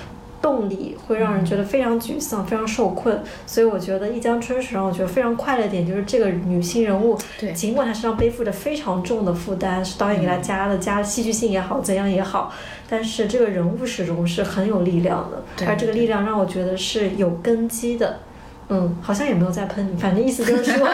[0.43, 7.17] 动力会让人觉得非常沮丧，非常受困，所以我觉得《一江春水》让我觉得非常快乐的点就是这个女性人物，
[7.55, 12.53] 尽管她身上背负着非常重的负担，是导演给她加的，加戏剧性也好，怎样也好，
[12.91, 18.19] 但是这个人物始终是很有力量的，而这个力量让我觉得是有根基的。
[18.75, 20.89] 嗯，好像也没有在喷你，反正意思就是说，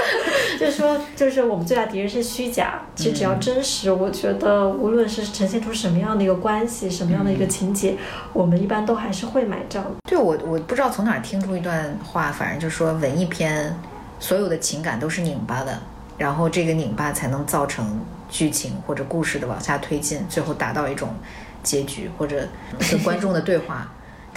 [0.58, 2.80] 就是说，就是我们最大敌人是虚假。
[2.96, 7.96] 其实只要真实，我觉得无论是呈现出什么样的一个关系，什么样的一个情节，
[8.32, 9.84] 我们一般都还是会买账。
[10.08, 13.78] 对我我不知道从哪儿听出一段话，反正就说文艺片
[14.18, 15.78] 所有的情感都是拧巴的，
[16.16, 18.00] 然后这个拧巴才能造成
[18.30, 21.10] 剧情或者故事的往下推进，最后达到一种
[21.62, 22.48] 结局或者
[22.90, 23.86] 跟观众的对话。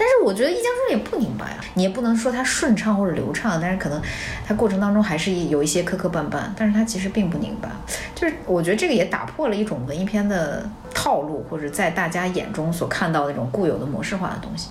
[0.01, 4.01] 但是我觉得《一江春水》也不拧巴呀，你也不能说它顺畅或者流畅，但是可能
[4.43, 7.69] 它过程当中还是有一些磕磕绊绊，但是它其实并不拧巴。
[8.15, 14.69] 就是我觉得这个也打破了一种文艺片的套路，或者在大家眼中所看到的那种固有的模式化的东西，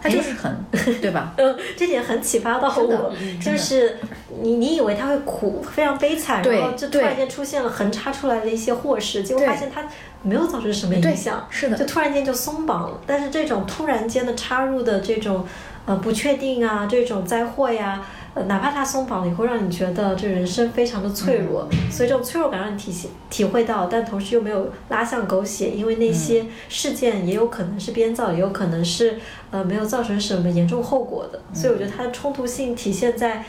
[0.00, 0.56] 它就是很
[1.02, 1.34] 对吧？
[1.36, 3.98] 嗯，这点很启发到我，就是
[4.40, 9.84] 你你以为他会苦，非常悲惨，然后就突然间出现了横插出来的一些祸事，结果发现他
[10.22, 11.76] 没有造成什么影响，是的。
[11.76, 13.00] 就突然间就松绑了。
[13.06, 15.46] 但是这种突然间的插入的这种
[15.86, 18.04] 呃不确定啊，这种灾祸呀。
[18.34, 21.90] 呃，哪怕它松绑了，也会让你觉得这人生非常的脆弱，嗯。
[21.92, 26.14] 所以这种脆弱感让你体现体会到，但同时又没有拉向狗血，因为那嗯。
[26.14, 29.18] 些事件也有可能是编造，也有可能是
[29.50, 33.44] 呃没有造成什么严重后果的，所以我觉得它的冲突性体现在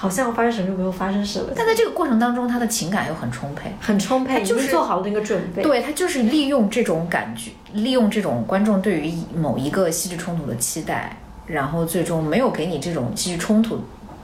[0.00, 3.70] 好像发生什么又没有发生什么，但在这个过程当中，他的情感又很充沛。
[3.78, 5.62] 很充沛，他就是做好了那个准备。
[5.62, 11.14] 对他就是利用这种感觉，利用这种观众对于某一个戏剧冲突的期待，
[11.46, 13.78] 然后最终没有给你这种戏剧冲突，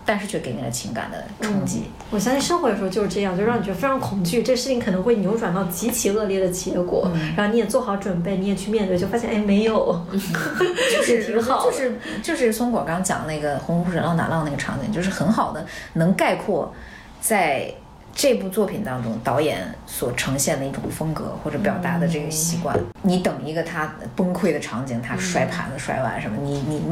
[0.07, 1.91] 但是却给你了情感的冲击。
[2.11, 7.35] 我相信生活有时候就是这样，就让你觉得非常恐惧，这事情可能会扭转到极其恶劣的结果，嗯。
[7.37, 16.73] 然后你也做好准备，你也去面对，就发现哎没有， 就是挺好，就是就是松果刚讲那个“洪湖水浪打浪”那个场景，就是很好的能概括
[17.21, 17.75] 在
[18.17, 22.75] 这部作品当中，导演所呈现的一种风格或者表达的这个习惯。
[23.03, 26.83] 你等一个他崩溃的场景，他摔盘子、摔碗什么，你你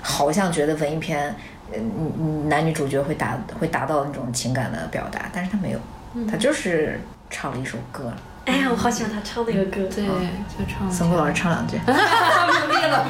[0.00, 1.36] 好像觉得文艺片，
[1.74, 5.78] 嗯，男女主角会达会达到那种情感的表达，但是他没有，
[6.26, 6.98] 他就是
[7.28, 8.10] 唱了一首歌。
[8.46, 9.86] 哎呀，我好喜欢他唱那个歌。
[9.94, 10.90] 对，就唱。
[10.90, 11.76] 孙红老师唱两句。
[11.76, 13.06] 努力了。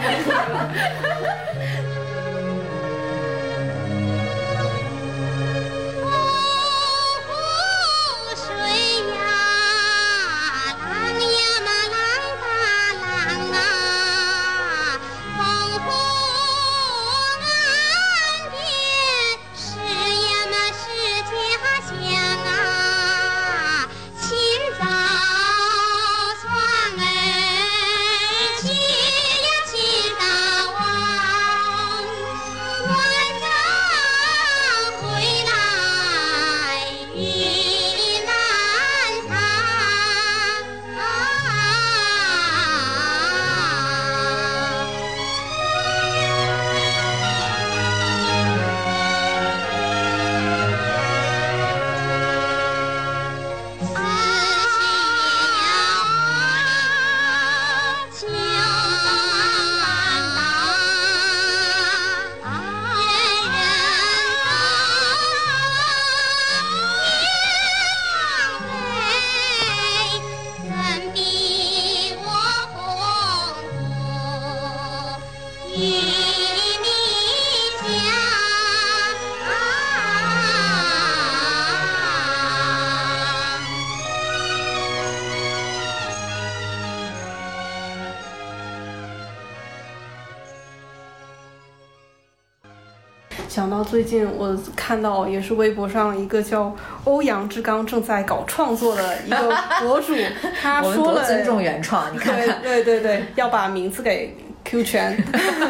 [93.87, 96.75] 最近我看到也是微博上一个叫
[97.05, 100.13] 欧阳志刚正在搞创作的一个博主，
[100.61, 105.17] 他 说了尊重原创，你看看，对对对，要把名字给 Q 全。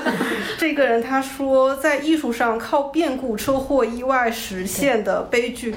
[0.58, 5.74] 这个人他说，在艺术上靠变故、车祸、意外实现的悲剧。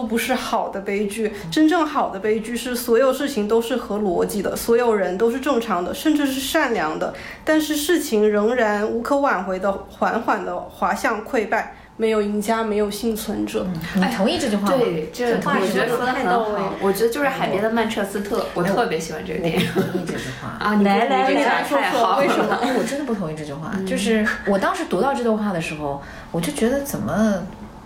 [0.00, 7.12] 都不是好的悲剧，真正好的悲剧是所有事情都是合逻辑的，所有人都是正常的，甚至是善良的，
[7.44, 13.66] 但是事情仍然无可挽回的缓缓的滑向溃败，没有赢家，没有幸存者。
[13.94, 14.76] 你同意这句话吗？
[14.78, 16.72] 对，这话我觉得说的很好。
[16.80, 19.66] 我觉得就是海边的曼彻斯特，我特别喜欢这个电影。
[19.66, 20.74] 同意这句话啊！
[20.76, 22.54] 你来来来说说为什么？
[22.62, 23.70] 哎，我真的不同意这句话。
[23.86, 26.00] 就是我当时读到这段话的时候，
[26.32, 27.34] 我就觉得怎么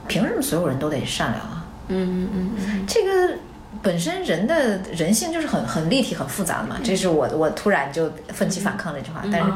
[0.07, 1.64] 凭什么所有人都得善良啊？
[1.89, 3.35] 嗯嗯嗯，这个
[3.83, 6.77] 本身人的人性就是很很立体、很复杂的嘛。
[6.83, 9.23] 这是我我突然就奋起反抗这句话。
[9.31, 9.51] 但是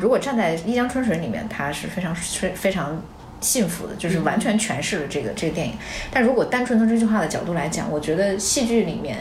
[0.00, 3.02] 如果站在《一江春水》里面，他是非常非非常
[3.40, 5.74] 幸福的，就是完全诠释了这个这个电影。
[6.10, 9.18] 但如果单纯从这句话的角度来讲，我觉得戏剧里面，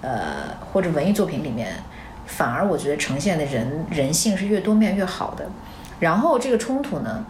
[0.00, 1.72] 呃，或者文艺作品里面，
[2.26, 5.46] 反而我觉得呈现的人人性是越多面越好的。
[5.98, 7.24] 然后这个冲突呢，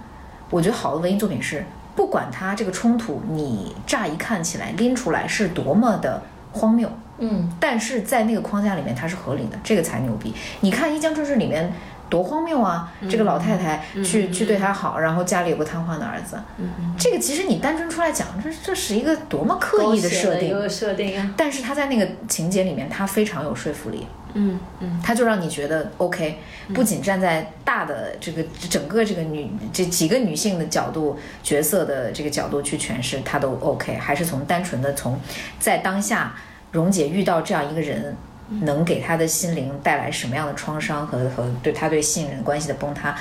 [0.51, 1.65] 我觉得好的文艺作品是。
[1.95, 6.23] 不管它这个冲突，你乍一看起来拎出来是多么的
[6.53, 10.35] 荒谬，嗯，但是在那个框架里面它是合理的，这个才牛逼。
[10.61, 11.73] 你看《一江春水》里面
[12.09, 12.93] 多荒谬啊！
[13.09, 16.39] 这个老太太去去对他好，然后家里有个瘫痪的儿子，
[16.99, 21.35] 这个其实你单纯出来讲，这这是一个多么刻意的设定，设定啊！
[21.37, 24.07] 但是他在那个情节里面，他非常有说服力。
[24.37, 26.41] 嗯嗯，他就让你觉得 OK，
[26.75, 35.21] 不仅站在大的这个整个这个女这几个女性的角度角色的这个角度去诠释，他都 OK，还是从单纯的从
[35.61, 36.35] 在当下
[36.73, 38.17] 蓉姐遇到这样一个人，
[38.63, 43.17] 能给他的心灵带来什么样的创伤和和对他对信任关系的崩塌，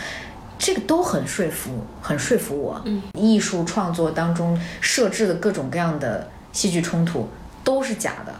[0.57, 1.71] 这个都很说服，
[2.01, 2.81] 很说服我。
[2.85, 7.27] 嗯，艺术创作当中设置的各种各样的戏剧冲突
[7.63, 8.33] 都是假的。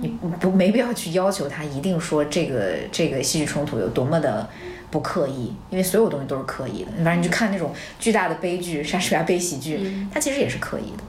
[0.00, 0.06] 你
[0.38, 4.48] 不没必要去要求他一定说这个这个戏剧冲突有多么的
[4.92, 6.92] 不刻意，因为所有东西都是刻意的。
[7.02, 11.02] 反正你去看那种巨大的悲剧，莎士比亚悲喜剧，它其实也是刻意的，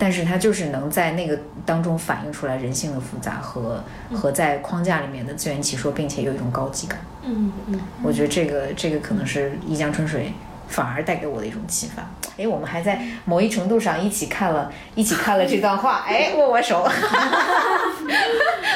[0.00, 3.84] 但是它就是能在那个当中反映出来人性的复杂和
[4.14, 6.98] 和在框架里面的自圆其说，并且有一种高级感。
[7.22, 10.32] 嗯嗯，我觉得这个这个可能是一江春水
[10.68, 12.02] 反而带给我的一种启发。
[12.40, 16.86] 哎，我们还在某一程度上一起看了一起看了这段话，哎，握握手。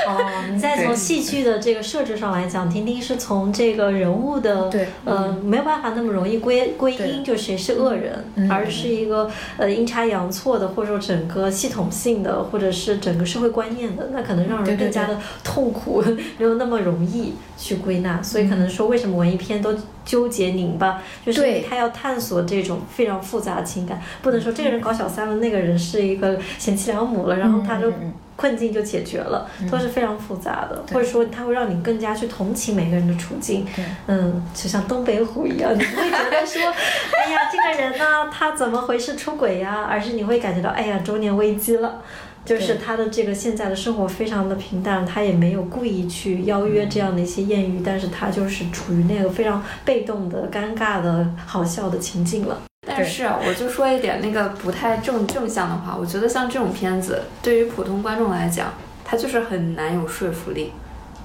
[0.06, 0.20] 哦，
[0.52, 16.04] 你再从戏剧的这个设置上来讲，婷婷是从这个人物的，对，呃，没有办法那么容易归归因，就谁是恶人，而是一个呃阴差阳错的，或者说整个系统性的，或者是整个社会观念的，那可能让人更加的痛苦，
[16.36, 18.22] 没有那么容易去归纳。
[18.22, 19.74] 所以可能说，为什么文艺片都
[20.04, 27.92] 纠结拧巴，就是因为他要探索这种非常复杂的情感，不能说这个人搞小三了，那个人是一个贤妻良母了，然后他就
[28.36, 30.94] 困境就解决了，都是非常复杂的，对。
[30.94, 33.66] 或者说他会让你更加去同情每个人的处境，
[34.06, 42.02] 嗯，就像东北虎一样，你不会觉得说，哎呀，这个人呢，他怎么回事出轨呀，而是你会感觉到，哎呀，中年危机了。
[42.44, 52.60] 就是他的这个现在的生活非常的平淡，他也没有故意去邀约这样的一些艳遇，但是他就是处于那个非常被动的、尴尬的、好笑的情境了。
[52.86, 58.74] 但是啊我就说一点那个不太正正向的话，我觉得像这种片子，对于普通观众来讲，
[59.04, 60.70] 它就是很难有说服力，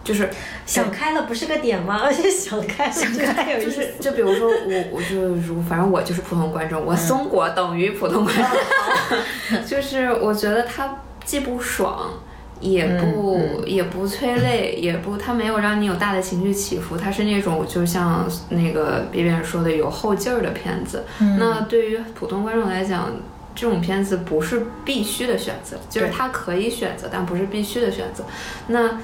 [0.01, 0.29] 就是
[0.65, 1.99] 想开了不是个点吗？
[2.01, 3.65] 而且想开了这个太有意思。
[3.65, 8.33] 就是就比如说我我就如反正我就是普通观众，我松果等于普通观
[9.49, 10.97] 众， 就是我觉得它
[11.29, 12.09] 既不爽。
[12.61, 21.05] 也不、也不催泪，也不，它没有让你有大的情绪起伏，它是那种就像那个别别人说的有后劲儿的片子。
[21.37, 23.13] 那对于普通观众来讲，
[23.55, 28.25] 这种片子不是必须的选择，就是对它可以选择，但不是必须的选择。
[28.67, 28.99] 那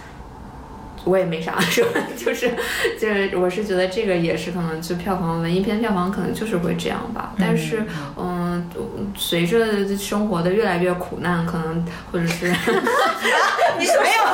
[1.05, 1.85] 我也没啥说，
[2.17, 2.51] 就是
[2.99, 7.83] 就是我是觉得这个也是可能就票房文艺片票房可能就是会这样吧，但是
[8.17, 8.69] 嗯、
[9.15, 12.47] 随着生活的越来越苦难，可能或者是
[13.79, 14.25] 你说没有？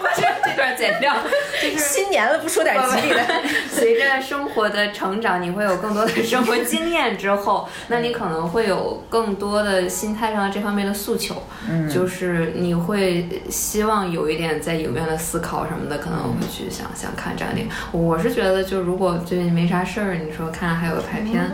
[0.00, 1.14] 不是这段剪掉，
[1.62, 3.22] 就是新年了，不说点吉利的？
[3.70, 17.72] 随着生活的成长，你会有更多的生活经验之后，那你可能会有更多的心态上的这方面的诉求，嗯，就是你会希望有一点在影院的思考什么的，可能会去想想看这样的电影。
[17.92, 21.50] 我是觉得，就如果最近没啥事儿，你说看还有个排片，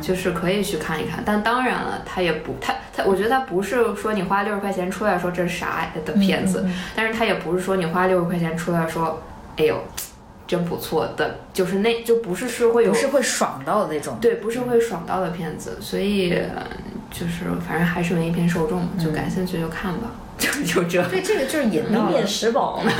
[0.00, 1.22] 就是可以去看一看。
[1.24, 9.22] 但当然了，它也不，它它，我觉得它不是说你花六十块钱出来说这是啥的片子，但是它也不是说你花六十块钱出来说，
[9.56, 9.82] 哎呦。
[10.44, 14.18] 真不错的，就是那就不是是会有不是会爽到的那种。
[14.20, 16.66] 对，不是会爽到的片子，所以呃
[17.12, 21.06] 就是反正还是文艺片受众，就感兴趣就看吧，就就这。
[21.08, 22.82] 对，这个就是引到明了免食饱。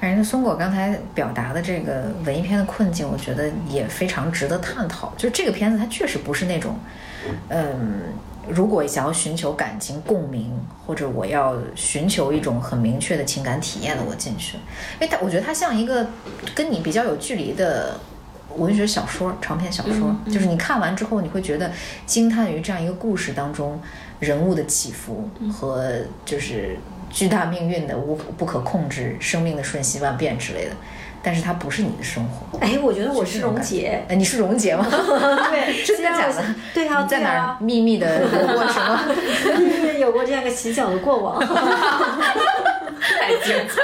[0.00, 5.12] 反正松果刚才表达的这个文艺片的困境，我觉得也非常值得探讨。
[5.16, 6.76] 就是这个片子，它确实不是那种，
[7.48, 8.00] 嗯，
[8.48, 10.52] 如果想要寻求感情共鸣，
[10.84, 14.56] 或者我要寻求一种很明确的情感体验的，我进去，
[15.00, 16.04] 因为它我觉得它像一个
[16.52, 17.96] 跟你比较有距离的。
[18.56, 21.70] 文学小说、长篇小说，就是你看完之后，你会觉得
[22.06, 23.80] 惊叹于这样一个故事当中
[24.20, 25.94] 人物的起伏和
[26.24, 26.76] 就是
[27.10, 30.72] 巨大命运的无不可控制、生命的瞬息万变之类的。
[31.24, 32.58] 但是它不是你的生活。
[32.58, 34.02] 哎，我觉得我是是这种感蓉姐。
[34.08, 34.84] 哎，你是蓉姐吗？
[34.90, 36.44] 对，真的假的？
[36.74, 39.00] 对啊，在哪秘密的 有过什么？
[40.00, 41.38] 有过这样一个洗脚的过往。
[42.98, 43.80] 太精彩。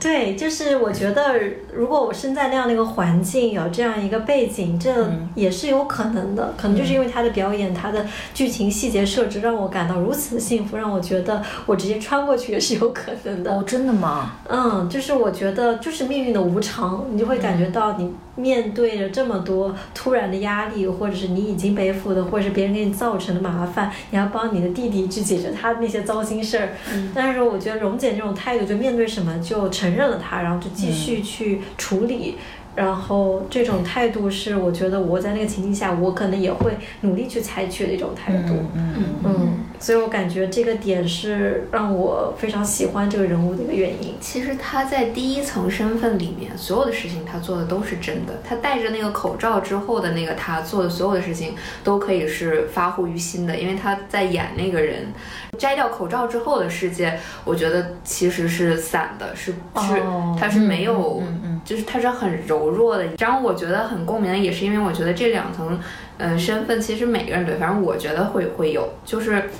[0.00, 1.34] 对，就是我觉得，
[1.72, 4.92] 如果我身在那样的一个环境，有这样一个背景，这
[5.34, 6.54] 也是有可能的。
[6.56, 13.50] 可能就是因为他的表演，他的剧情细节设置，让我感到如此的幸福，让我觉得我直接穿过去也是有可能的。
[13.52, 14.32] 哦，真的吗？
[14.48, 26.68] 嗯，就是我觉得，就是命运的无常，你就会感觉到你面对着这么多突然的压力，或者是你已经背负的，或者是别人给你造成的麻烦，你要帮你的弟弟去解决他的那些糟心事儿。
[27.12, 32.36] 但是我觉得蓉姐这种态度，就面对什么就承认了它，然后就继续去处理。
[32.76, 36.70] 然后这种态度是，我觉得我在那个情境下，我可能也会
[37.00, 38.54] 努力去采取的一种态度。
[38.72, 44.14] 嗯嗯嗯，所以我感觉这个点是让我非常喜欢这个人物的一个原因。
[44.20, 48.34] 其实他在第一层身份里面，所有的事情他做的都是真的。
[48.42, 51.54] 他戴着那个口罩之后的那个他做的所有的事情，
[51.84, 55.06] 都可以是发乎于心的，因为他在演那个人。
[55.56, 61.20] 摘掉口罩之后的世界，我觉得其实是散的，是是哦他是没有，
[61.64, 63.04] 就是他是很柔弱的。
[63.18, 65.80] 然后我觉得很共鸣的，也是因为我觉得这两层，
[66.18, 69.50] 嗯、身份其实每个人对，反正我觉得会会有，就是。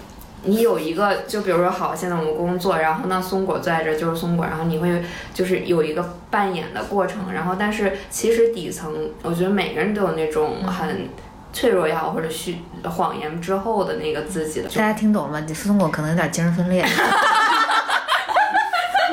[0.45, 5.03] 你有一个，就比如说，好，现在我们工作，然后那松果坐在这儿就是松果，然后你会
[5.35, 11.09] 就是有一个扮演的过程，然后但是其实底层，我觉得每个人都有那种很
[11.53, 15.45] 脆弱也好，或者虚谎言之后的那个自己的，大家听懂了吗？
[15.47, 16.87] 你松果可能有点精神分裂。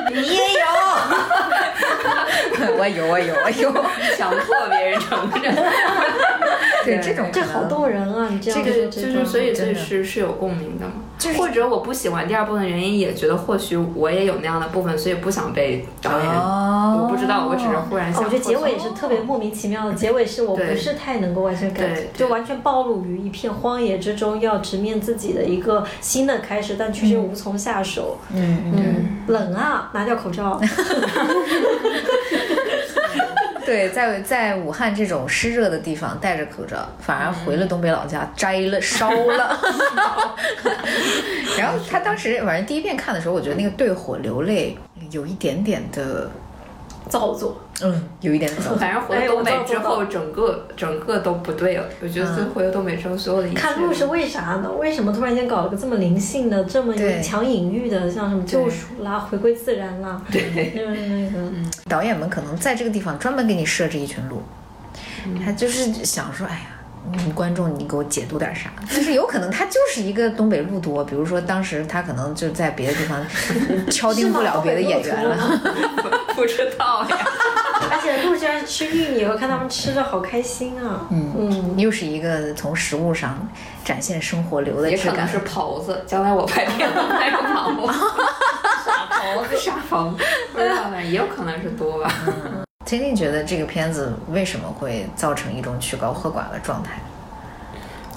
[0.08, 0.66] 你也有，
[2.78, 3.72] 我有，我有，我有。
[4.16, 5.54] 强迫别人承认。
[6.86, 8.28] 对这种这好动人啊！
[8.30, 10.92] 你这样这个就是所以所以是是有共鸣的嘛。
[11.18, 16.28] 就是或者我不喜欢第二部分的原因，也觉得或许我也有那样的部分，所以不想被导演。
[16.28, 18.24] 哦我不知道，我只是忽然哦想。
[18.24, 28.18] 我觉得结尾也是特别莫名其妙的，结尾是我不是太能够完全感觉，就完全暴露于一片荒野之中，要直面自己的一个新的开始，但却又无从下手。
[28.34, 30.60] 嗯嗯，嗯，冷啊，拿掉口罩。
[33.66, 39.58] 对，在在武汉这种湿热的地方戴着口罩，反而回了东北老家摘了烧了。
[41.58, 44.78] 然后他当时反正第一遍看的时候，我觉得那个对火流泪
[45.10, 46.30] 有一点点的，
[47.08, 48.50] 造作，嗯，有一点。
[48.78, 51.84] 反正回了东北之后，整个整个都不对了。
[52.02, 54.70] 我觉得回了东北之后，所有的一切看路是为啥呢？
[54.78, 60.20] 为什么突然间搞了个这么灵性的、这么强隐喻的，像什么救赎啦、回归自然啦？
[60.32, 61.52] 对，就是那个。
[61.88, 64.42] 导演们可能在这个地方专门给你设置一群路，
[65.44, 66.60] 他就是想说，哎呀。
[67.12, 68.68] 嗯，观众，你给我解读点啥？
[68.90, 73.24] 就是有可能他就是一个东北路多，比如说当时他可能就在别的地方
[73.88, 75.36] 敲定不了别的演员了。
[76.34, 77.16] 不知道呀。
[77.96, 81.06] 而且鹿居然吃玉米，我看他们吃的好开心啊！
[81.10, 83.48] 嗯嗯，又是一个从食物上
[83.82, 85.06] 展现生活流的质感。
[85.06, 87.98] 也可能是狍子，将来我拍片子拍个狍 子，
[88.84, 90.12] 傻狍子，傻狍，
[90.52, 91.02] 不知道呢？
[91.02, 92.12] 也有可能是多吧。
[92.84, 96.92] 婷婷觉得这个片子为什么会造成一种曲高和寡的状态？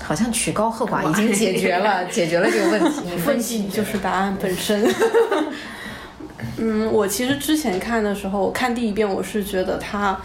[0.04, 3.02] 好像曲高和寡已经解决了， 解决了这个问题。
[3.06, 4.84] 你分问析题就是答案本身。
[6.58, 10.20] 嗯，我其实之前看的时候，看第一遍我是觉得它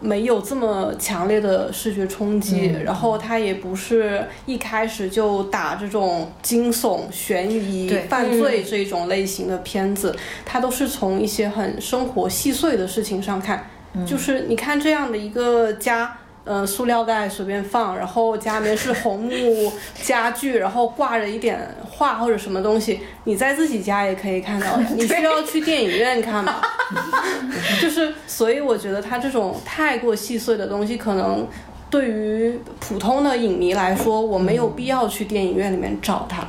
[0.00, 13.68] 没有这么强烈的视觉冲击，然后它也不是一开始就打这种惊悚、悬疑、犯罪这种类型的片子，它都是从一些很生活细碎的事情上看，
[14.06, 16.16] 就是你看这样的一个家。
[16.44, 19.72] 呃，塑料袋随便放，然后家里面是红木
[20.02, 24.82] 家具，然后挂着一点画或者什么东西，你在自己家也可以看到的。
[24.96, 26.56] 你需要去电影院看吗？
[27.80, 31.46] 就是，所以我觉得它这种太过细碎的东西，可能
[31.90, 36.46] 对于普通的影迷来说，我没有必要去电影院里面找它。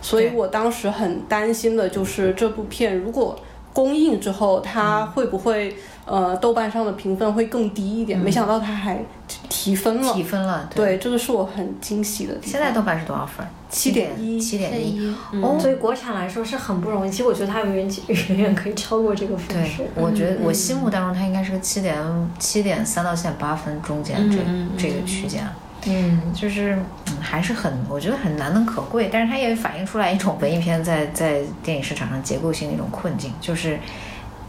[0.00, 3.38] 所以我当时很担心的就是这部片如果
[3.74, 8.18] 公映之后，它会不会呃豆瓣上的评分会更低一点？
[8.18, 9.04] 没想到它还
[9.50, 10.14] 提分了。
[10.14, 12.50] 提分了，对，这个是我很惊喜的地方。
[12.50, 13.46] 现在豆瓣是多少分？
[13.68, 15.12] 七点一，七点一。
[15.42, 17.10] 哦，对于国产来说是很不容易。
[17.10, 17.90] 其实我觉得它远远
[18.28, 21.96] 远远可以超过这个分对数。，我觉得我心目当中它应该是个七点
[22.38, 24.38] 七点三到七点八分中间这
[24.78, 25.42] 这个区间。
[25.42, 25.50] 嗯，
[25.86, 26.78] 嗯就是
[27.08, 33.78] 嗯，还是很，我觉得很难能可贵，但是它也反映出来一种文艺片在在电影市场上结构性的一种困境，就是，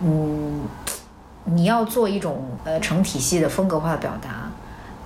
[0.02, 0.62] 嗯，
[1.44, 4.50] 你要做一种呃成体系的风格化的表达，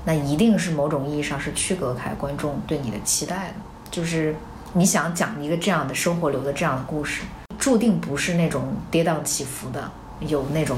[0.06, 3.54] 那一定是某种意义上是区隔开观众对你的期待的，
[3.90, 4.36] 就是
[4.74, 7.24] 你想讲一个这样的生活流的这样的故事，
[7.58, 10.78] 注定不是那种跌宕起伏的，有那种。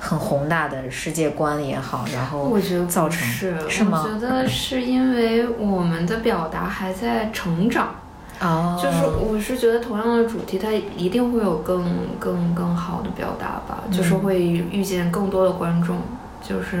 [0.00, 4.02] 很宏大的世界观也好，然后我觉得不造成是，是吗？
[4.06, 7.94] 我觉得是因为我们的表达还在成长。
[8.38, 11.82] 哦，就是我是觉得同样的主题，它一定会有更
[12.18, 15.98] 更更好的表达吧，嗯就是会遇见更多的观众。
[16.46, 16.76] 就是，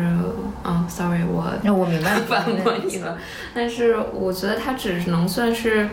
[0.64, 3.16] 嗯，sorry，我那我明白 反驳你了，
[3.52, 5.88] 但是我觉得它只能算是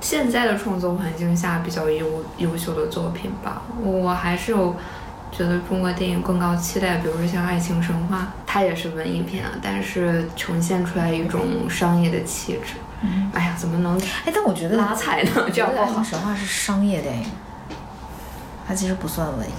[0.00, 3.62] 现在的创作环境下比较优优秀的作品吧。
[3.80, 4.74] 我还是有
[5.32, 12.74] 觉得中国电影更高期待，比如说像《爱情神话》，它也是文艺片啊，但是呈现出来一种商业的气质。
[13.00, 14.32] 嗯，哎呀，怎么能哎？
[14.32, 15.30] 但我觉得拉踩呢？
[15.50, 15.84] 这样不好。
[15.84, 17.24] 爱情神话是商业电影，
[18.68, 19.52] 它其实不算文艺。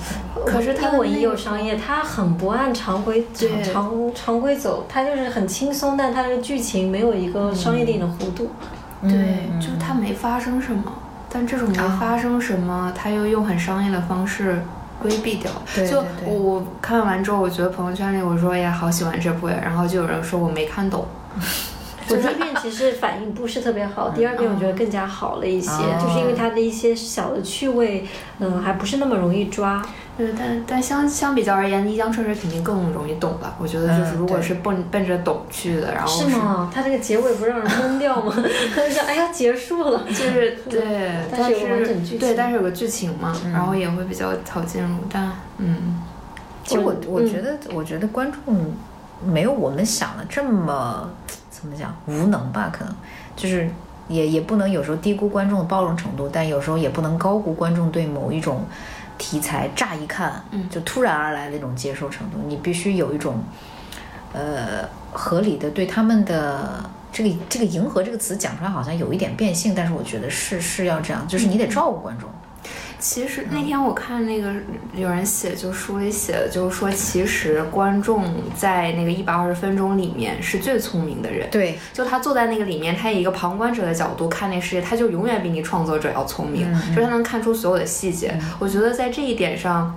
[0.45, 8.51] 可是它文艺又商业，它很不按常规常常常规走，它就是很轻松，但它的剧情没有一个商业电影的弧度。
[9.01, 10.83] 对，就是它没发生什么，
[11.29, 14.61] 但这种没发生什么，它又用很商业的方式。
[15.03, 15.51] 规避掉，
[15.85, 21.05] 就我看完之后，我觉得朋友圈里我说哎呀好喜欢这部呀，然后就有人说我没看懂。
[22.09, 28.05] 我第一遍其实反应不是特别好，第二遍我觉得更加好了一些，就是因为它的一些小的趣味，
[28.39, 29.81] 嗯，还不是那么容易抓。
[30.15, 33.55] 对，但但相相比较而言，一江春水肯定更容易懂吧？
[33.59, 36.71] 我觉得就是如果是奔奔着懂去的，然后是吗？
[36.71, 38.31] 它这个结尾不让人懵掉吗？
[38.37, 45.99] 就是哎呀结束了，就是 对，但是有完整剧情，对，但是有个剧情嘛，然后也会比较好进入，但嗯，
[46.63, 48.71] 其实我我觉得我觉得观众
[49.25, 51.09] 没有我们想的这么
[51.63, 52.69] 怎么讲无能吧？
[52.71, 52.93] 可能
[53.35, 53.67] 就是
[54.07, 58.63] 也也不能有时候低估观众的包容程度，但有时候也不能高估观众对某一种。
[59.15, 63.37] 题材乍一看就突然而来的那种接受程度，你必须有一种，
[64.33, 72.27] 呃，合理的对他们的这个这个迎合这个词讲出来好像有一点变性，但是我觉得是是要这样，就是你得照顾观众。
[73.03, 74.49] 其实那天我看那个
[74.95, 78.23] 有人写，就书里写的，就是说，其实观众
[78.55, 81.49] 在那个一百二十分钟里面是最聪明的人。
[81.51, 88.33] 对，就他坐在那个里面，他以一个旁观者的角度看那世界，他就永远比你创作者要聪明，就是他能看出所有的细节。
[88.57, 89.93] 我觉得在这一点上。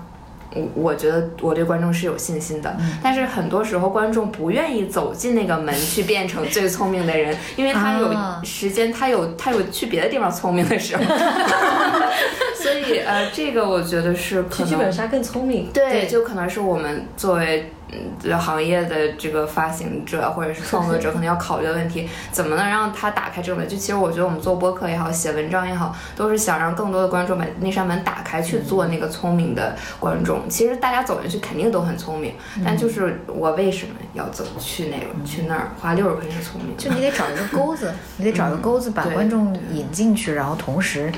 [0.57, 11.02] 我我觉得我对观众是有信心的，但是很多时候观众不愿意走进那个门去变成最聪明的人，因为他有时间，他有他有去别的地方聪明的时候，
[12.61, 17.70] 所以呃，这个我觉得是可能剧本杀更聪明，对，就可能是我们作为。
[17.93, 23.68] 嗯，行业的这个发行者或者是创作者可能要考虑的问题，怎么能让他打开这个门？
[23.68, 30.49] 就其实我觉得我们做播客也好，写文章也好，都是想让更多的观众把那扇门打开，去做那个聪明的观众。
[30.49, 32.34] 其实大家走进去肯定都很聪明，
[32.64, 36.76] 但就是我为什么要走去那个去那儿花六十块钱聪明？
[36.76, 41.12] 就你得找一个钩子， 你得找一个钩子把观众引进去，然后同时，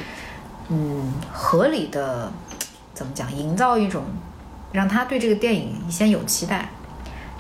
[0.68, 2.30] 嗯，合理的
[2.92, 4.04] 怎么讲，营造一种。
[4.72, 6.68] 让他对这个电影先有期待，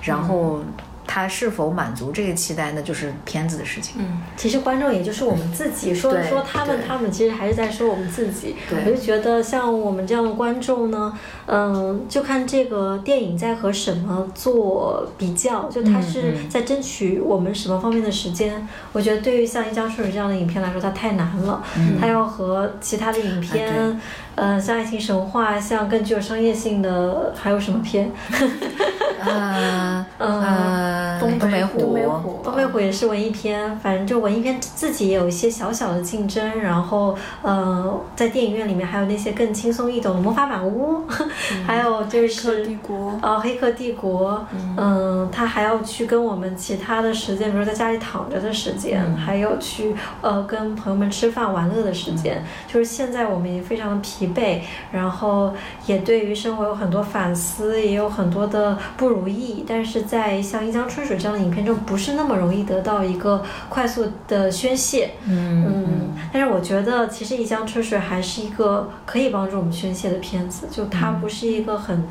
[0.02, 0.60] 然后
[1.06, 3.96] 他是否满足这个期待，那就是片子的事情。
[3.98, 8.54] 嗯，其实观众也就是我们自己，说说他们，他们其实还是在说我们自己。
[8.70, 18.68] 我就觉得像我们这样的观众呢，嗯，就看这个电影在和什么做比较，就他是在争取我们什么方面的时间。
[18.92, 21.64] 我觉得对于像《一江春水》这样的影片来说，它太难了，
[21.98, 23.98] 它要和其他的影片。
[24.38, 28.08] 呃，像爱情神话，像更具有商业性的，还有什么片？
[29.20, 33.76] 呃 呃，东北虎，东北虎也是文艺片。
[33.80, 36.60] 反正就文艺片自己也有一些小小的竞争。
[36.60, 41.02] 然后，呃，在电影院里面还有那些更轻松易懂的《魔法满屋》，
[41.66, 44.46] 还有就是《黑客帝国》呃，《黑客帝国》。
[44.76, 52.44] 嗯，他还要去跟我们其他的时间，比如在家里躺着的时间，还有去呃跟朋友们吃饭玩乐的时间。
[52.68, 54.27] 就是现在我们已经非常的疲。
[54.32, 54.62] 备，
[54.92, 55.54] 然后
[55.86, 59.64] 也对于生活有很多反思，也有很多的不如意。
[59.66, 65.10] 但是在像《一江春水》这样的影片中，不是那么容易得到一个快速的宣泄。
[65.26, 66.10] 嗯嗯。
[66.32, 72.06] 但是我觉得，其实《一江春水》还是一个可以帮助我们宣泄的片子，就它不是一个很。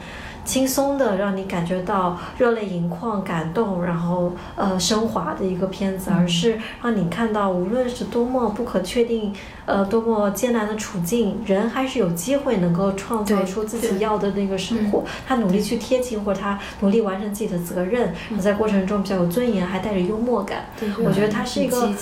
[0.47, 9.33] 轻松的，让你感觉到热泪盈眶、感动，然后呃升华的一个片子，而是让你看到，无论是多么不可确定，
[9.65, 15.03] 呃多么艰难的处境，人还是有机会能够创造出自己要的那个生活。
[15.27, 20.67] 他努力去贴近，或者他努力完成自己的责任，在过程中比较有尊严，还带着幽默感。
[21.03, 21.93] 我觉得他是一个，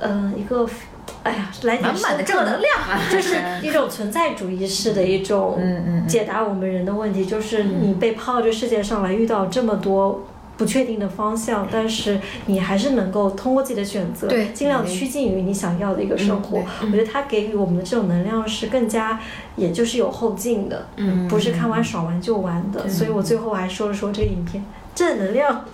[0.00, 0.66] 嗯，一个。
[1.22, 2.72] 哎呀，来满满的正能量，
[3.12, 5.58] 就是一种存在主义式的一种
[6.08, 7.26] 解答我们人的问题。
[7.26, 10.24] 就是你被抛到这世界上来，遇到这么多
[10.56, 16.62] 不确定的方向，但是你还是能够通过自己的选择，尽量趋近于你想要的一个生活。
[16.82, 19.20] 我觉得他给予我们的这种能量是更加，
[19.56, 20.86] 也就是有后劲的，
[21.28, 22.88] 不是看完爽完就完的。
[22.88, 24.62] 所以我最后还说了说这个影片。
[24.94, 25.64] 正能量，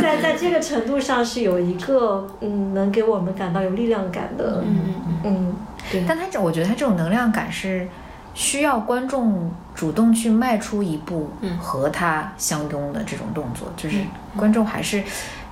[0.00, 5.56] 在在这个程度上是有一个嗯，能给我们感到有力量感的，嗯嗯嗯，
[5.90, 6.04] 对。
[6.06, 7.88] 但他这，我觉得他这种能量感是
[8.34, 13.98] 需要观众主动去迈出一步，和他相拥的这种动作，就是
[14.36, 15.02] 观众还是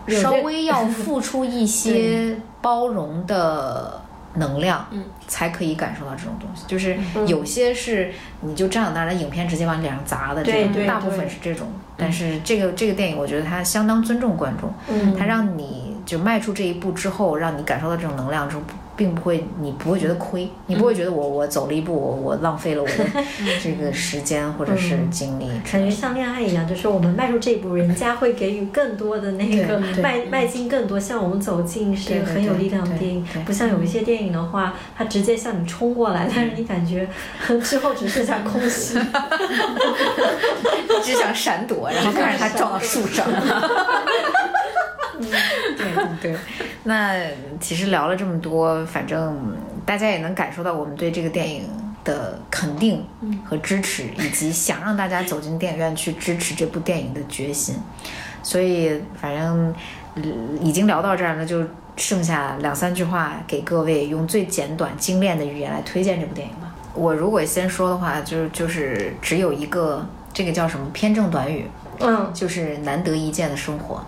[0.06, 4.02] 稍微要付出一些 包容的。
[4.34, 6.64] 能量，嗯，才可以感受到这种东西。
[6.66, 8.12] 就是有些是
[8.42, 11.68] 你就站在那儿，那影片直接往脸上砸的这种，大部分是这种。
[11.96, 18.62] 但是这个这个电影，我觉得它相当尊重观众，嗯，它让你就迈出这一步之后，让你感受到这种能量之后。
[18.98, 22.94] 并不会，你不会觉得亏，你不会觉得我我走了一步，我我浪费了我的
[23.62, 25.48] 这个时间或者是精力。
[25.70, 33.24] 感觉像恋爱一样，就是我们迈出这一步，人家会给予更多的那个迈迈进更多，向我们走近是一个很有力量的电影。
[33.46, 37.08] 不像有一些电影的话，它直接向你冲过来，但是你感觉
[37.62, 38.98] 之后只剩下空隙，
[41.04, 43.24] 只想闪躲，然后看着它撞到树上。
[45.76, 46.36] 对对对，
[46.84, 47.14] 那
[47.60, 51.64] 其实聊了这么多，反正大家也能感受到我们对这个电影
[52.04, 53.04] 的肯定
[53.44, 57.74] 和支持，以及想让大家走进电影院去支持这部电影的决心。
[58.42, 59.74] 所以，反正
[60.62, 61.62] 已经聊到这儿了，就
[61.96, 66.72] 剩下两三句话给各位用最简短精炼的语言来推荐这部电影吧。
[66.94, 71.66] 我如果先说的话，就就是只有一个，这个叫什么偏正短语，
[72.00, 74.04] 嗯，就是难得一见的生活。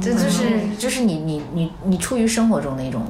[0.00, 3.06] 这就是就是你你你你出于生活中的一种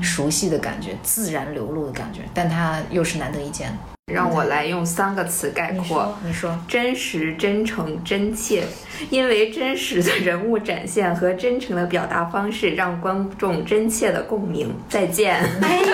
[0.00, 3.76] 熟悉的感觉，自然流露的感觉，但它又是难得一见。
[4.12, 6.18] 让我来用三个词概括你说。
[6.26, 8.64] 你说，真实、真诚、真切，
[9.08, 14.74] 因为真实的人物展现和真诚的表达方式，让观众真切的共鸣。
[14.88, 15.86] 再见，哎呦，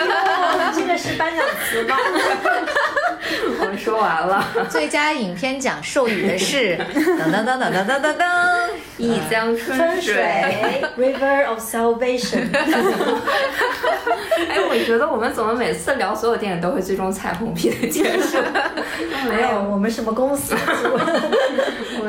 [0.75, 1.97] 这个是颁奖词吧？
[3.61, 4.47] 我们说完了。
[4.69, 10.14] 最佳影片奖授予的是噔噔噔噔噔噔噔噔，一江春春水。
[10.14, 12.49] 水 River of Salvation。
[14.49, 18.39] 哎，我觉得我们怎么每次聊所有电影都会最终彩虹屁的结束？
[19.29, 20.55] 没有，我们什么公司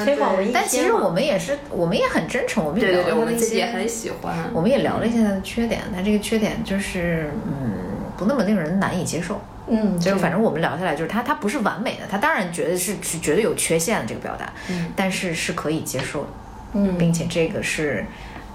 [0.03, 4.35] 推广文艺但其实我们也是，我们也很真诚，我们也聊了一些们自己也很喜欢。
[4.53, 7.88] 我们也聊了一下它的缺点，它这个缺点就是，嗯，
[8.19, 9.41] 不那么令人难以接受。
[9.71, 14.91] 嗯，就是反正我们聊下来，就是他他不是完美的，他当然觉得是是绝对有缺陷的这个表达，嗯。
[14.95, 16.29] 但是是可以接受的，
[16.73, 16.97] 嗯。
[16.97, 18.05] 并且这个是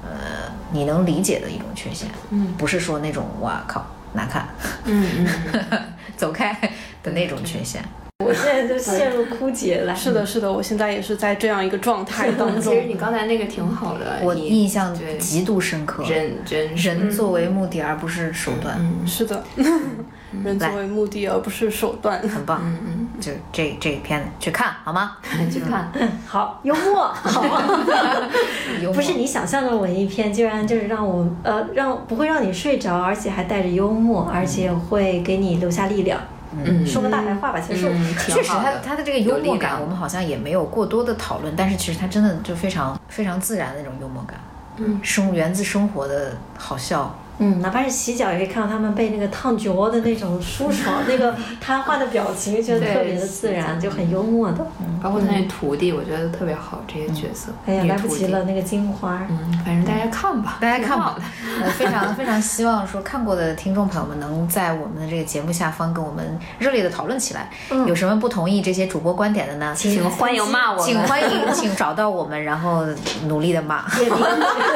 [0.03, 4.47] 呃你能理解的一种缺陷，嗯，不是说那种哇靠难看，
[4.85, 5.27] 嗯
[5.71, 5.83] 嗯，
[6.17, 6.53] 走开
[7.03, 7.83] 的那种缺陷。
[8.25, 9.95] 我现在就陷入枯竭了。
[9.95, 12.87] 是的，是的，我现在也是在这样一个状态当中 其实。
[12.87, 19.43] 你刚才那个挺好的，我印象对极度深刻，人人人作 为目的而不是手段，是的，
[20.45, 22.21] 人作为目的而不是手段。
[22.29, 22.61] 很棒。
[22.63, 25.17] 嗯，就这这片子去看好吗？
[25.51, 25.91] 去看。
[26.27, 27.43] 好，幽默，好，
[28.81, 36.21] 幽默不是你想象的文艺片，居然就是让我呃让不会让你睡着，而且还带着幽默，而且会给你留下力量。
[36.65, 36.87] 嗯。
[36.87, 37.91] 说个大白话吧，其实。
[38.19, 38.81] 确实他，好的。
[38.81, 44.39] 他的这个幽默感，我们好像也没有过多的讨论，但是其实他真的就非常非常自然的那种幽默感，
[44.77, 54.67] 嗯，生源自生活的好笑，嗯，哪怕是洗脚，也可以看到他们被那个烫脚的那种舒爽，那个 瘫痪的表情，觉得特别的自然，就很幽默的。
[54.81, 57.53] 嗯包括他那徒弟，我觉得特别好，这些角色。
[57.67, 59.21] 哎呀，来不及了，那个金花。
[59.29, 61.67] 嗯，反正大家看吧，大家看吧挺好的。
[61.67, 67.51] 呃， 非常非常希望说看过的听众朋友们能在我们的这个节目下方跟我们热烈的讨论起来，
[67.87, 69.75] 有什么不同意这些主播观点的呢？
[69.77, 72.87] 请欢迎骂我们，请欢迎，请找到我们，然后
[73.27, 73.85] 努力的骂。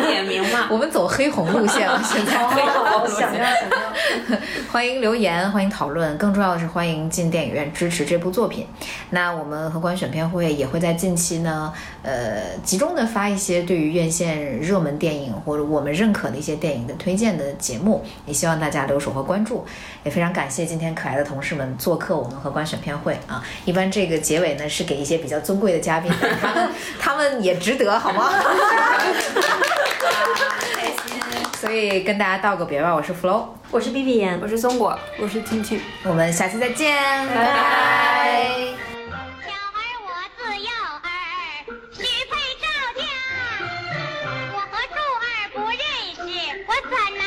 [0.03, 0.69] 点名骂。
[0.71, 2.48] 我们走黑红路线了，现在。
[2.49, 4.39] 好想要想要。
[4.71, 8.67] 欢迎留言，欢迎讨论，更重要的是欢迎进电影院支持这部作品。
[9.11, 11.73] 那我们荷官选片会也会在近期呢，
[12.03, 19.67] 呃，集中的发一些对于院线热门电影或者我们认可的一些电影的推荐的节目，也希望大家留守和关注。
[20.05, 23.43] 也非常感谢今天可爱的同事们做客我们荷官选片会啊！
[23.65, 28.31] 一般这个结尾呢是给一些比较尊贵的嘉宾，他们他们也值得好吗？
[31.61, 34.97] 所以跟大家道个别吧我是 flow 我是 bb 我是松果。
[35.19, 36.95] 我是 tt 我们下期再见
[37.27, 38.49] 拜拜。
[39.43, 41.03] 小孩我自幼儿
[42.63, 42.69] 照
[44.55, 45.83] 我和柱儿不认
[46.15, 46.23] 识
[46.69, 47.18] 我怎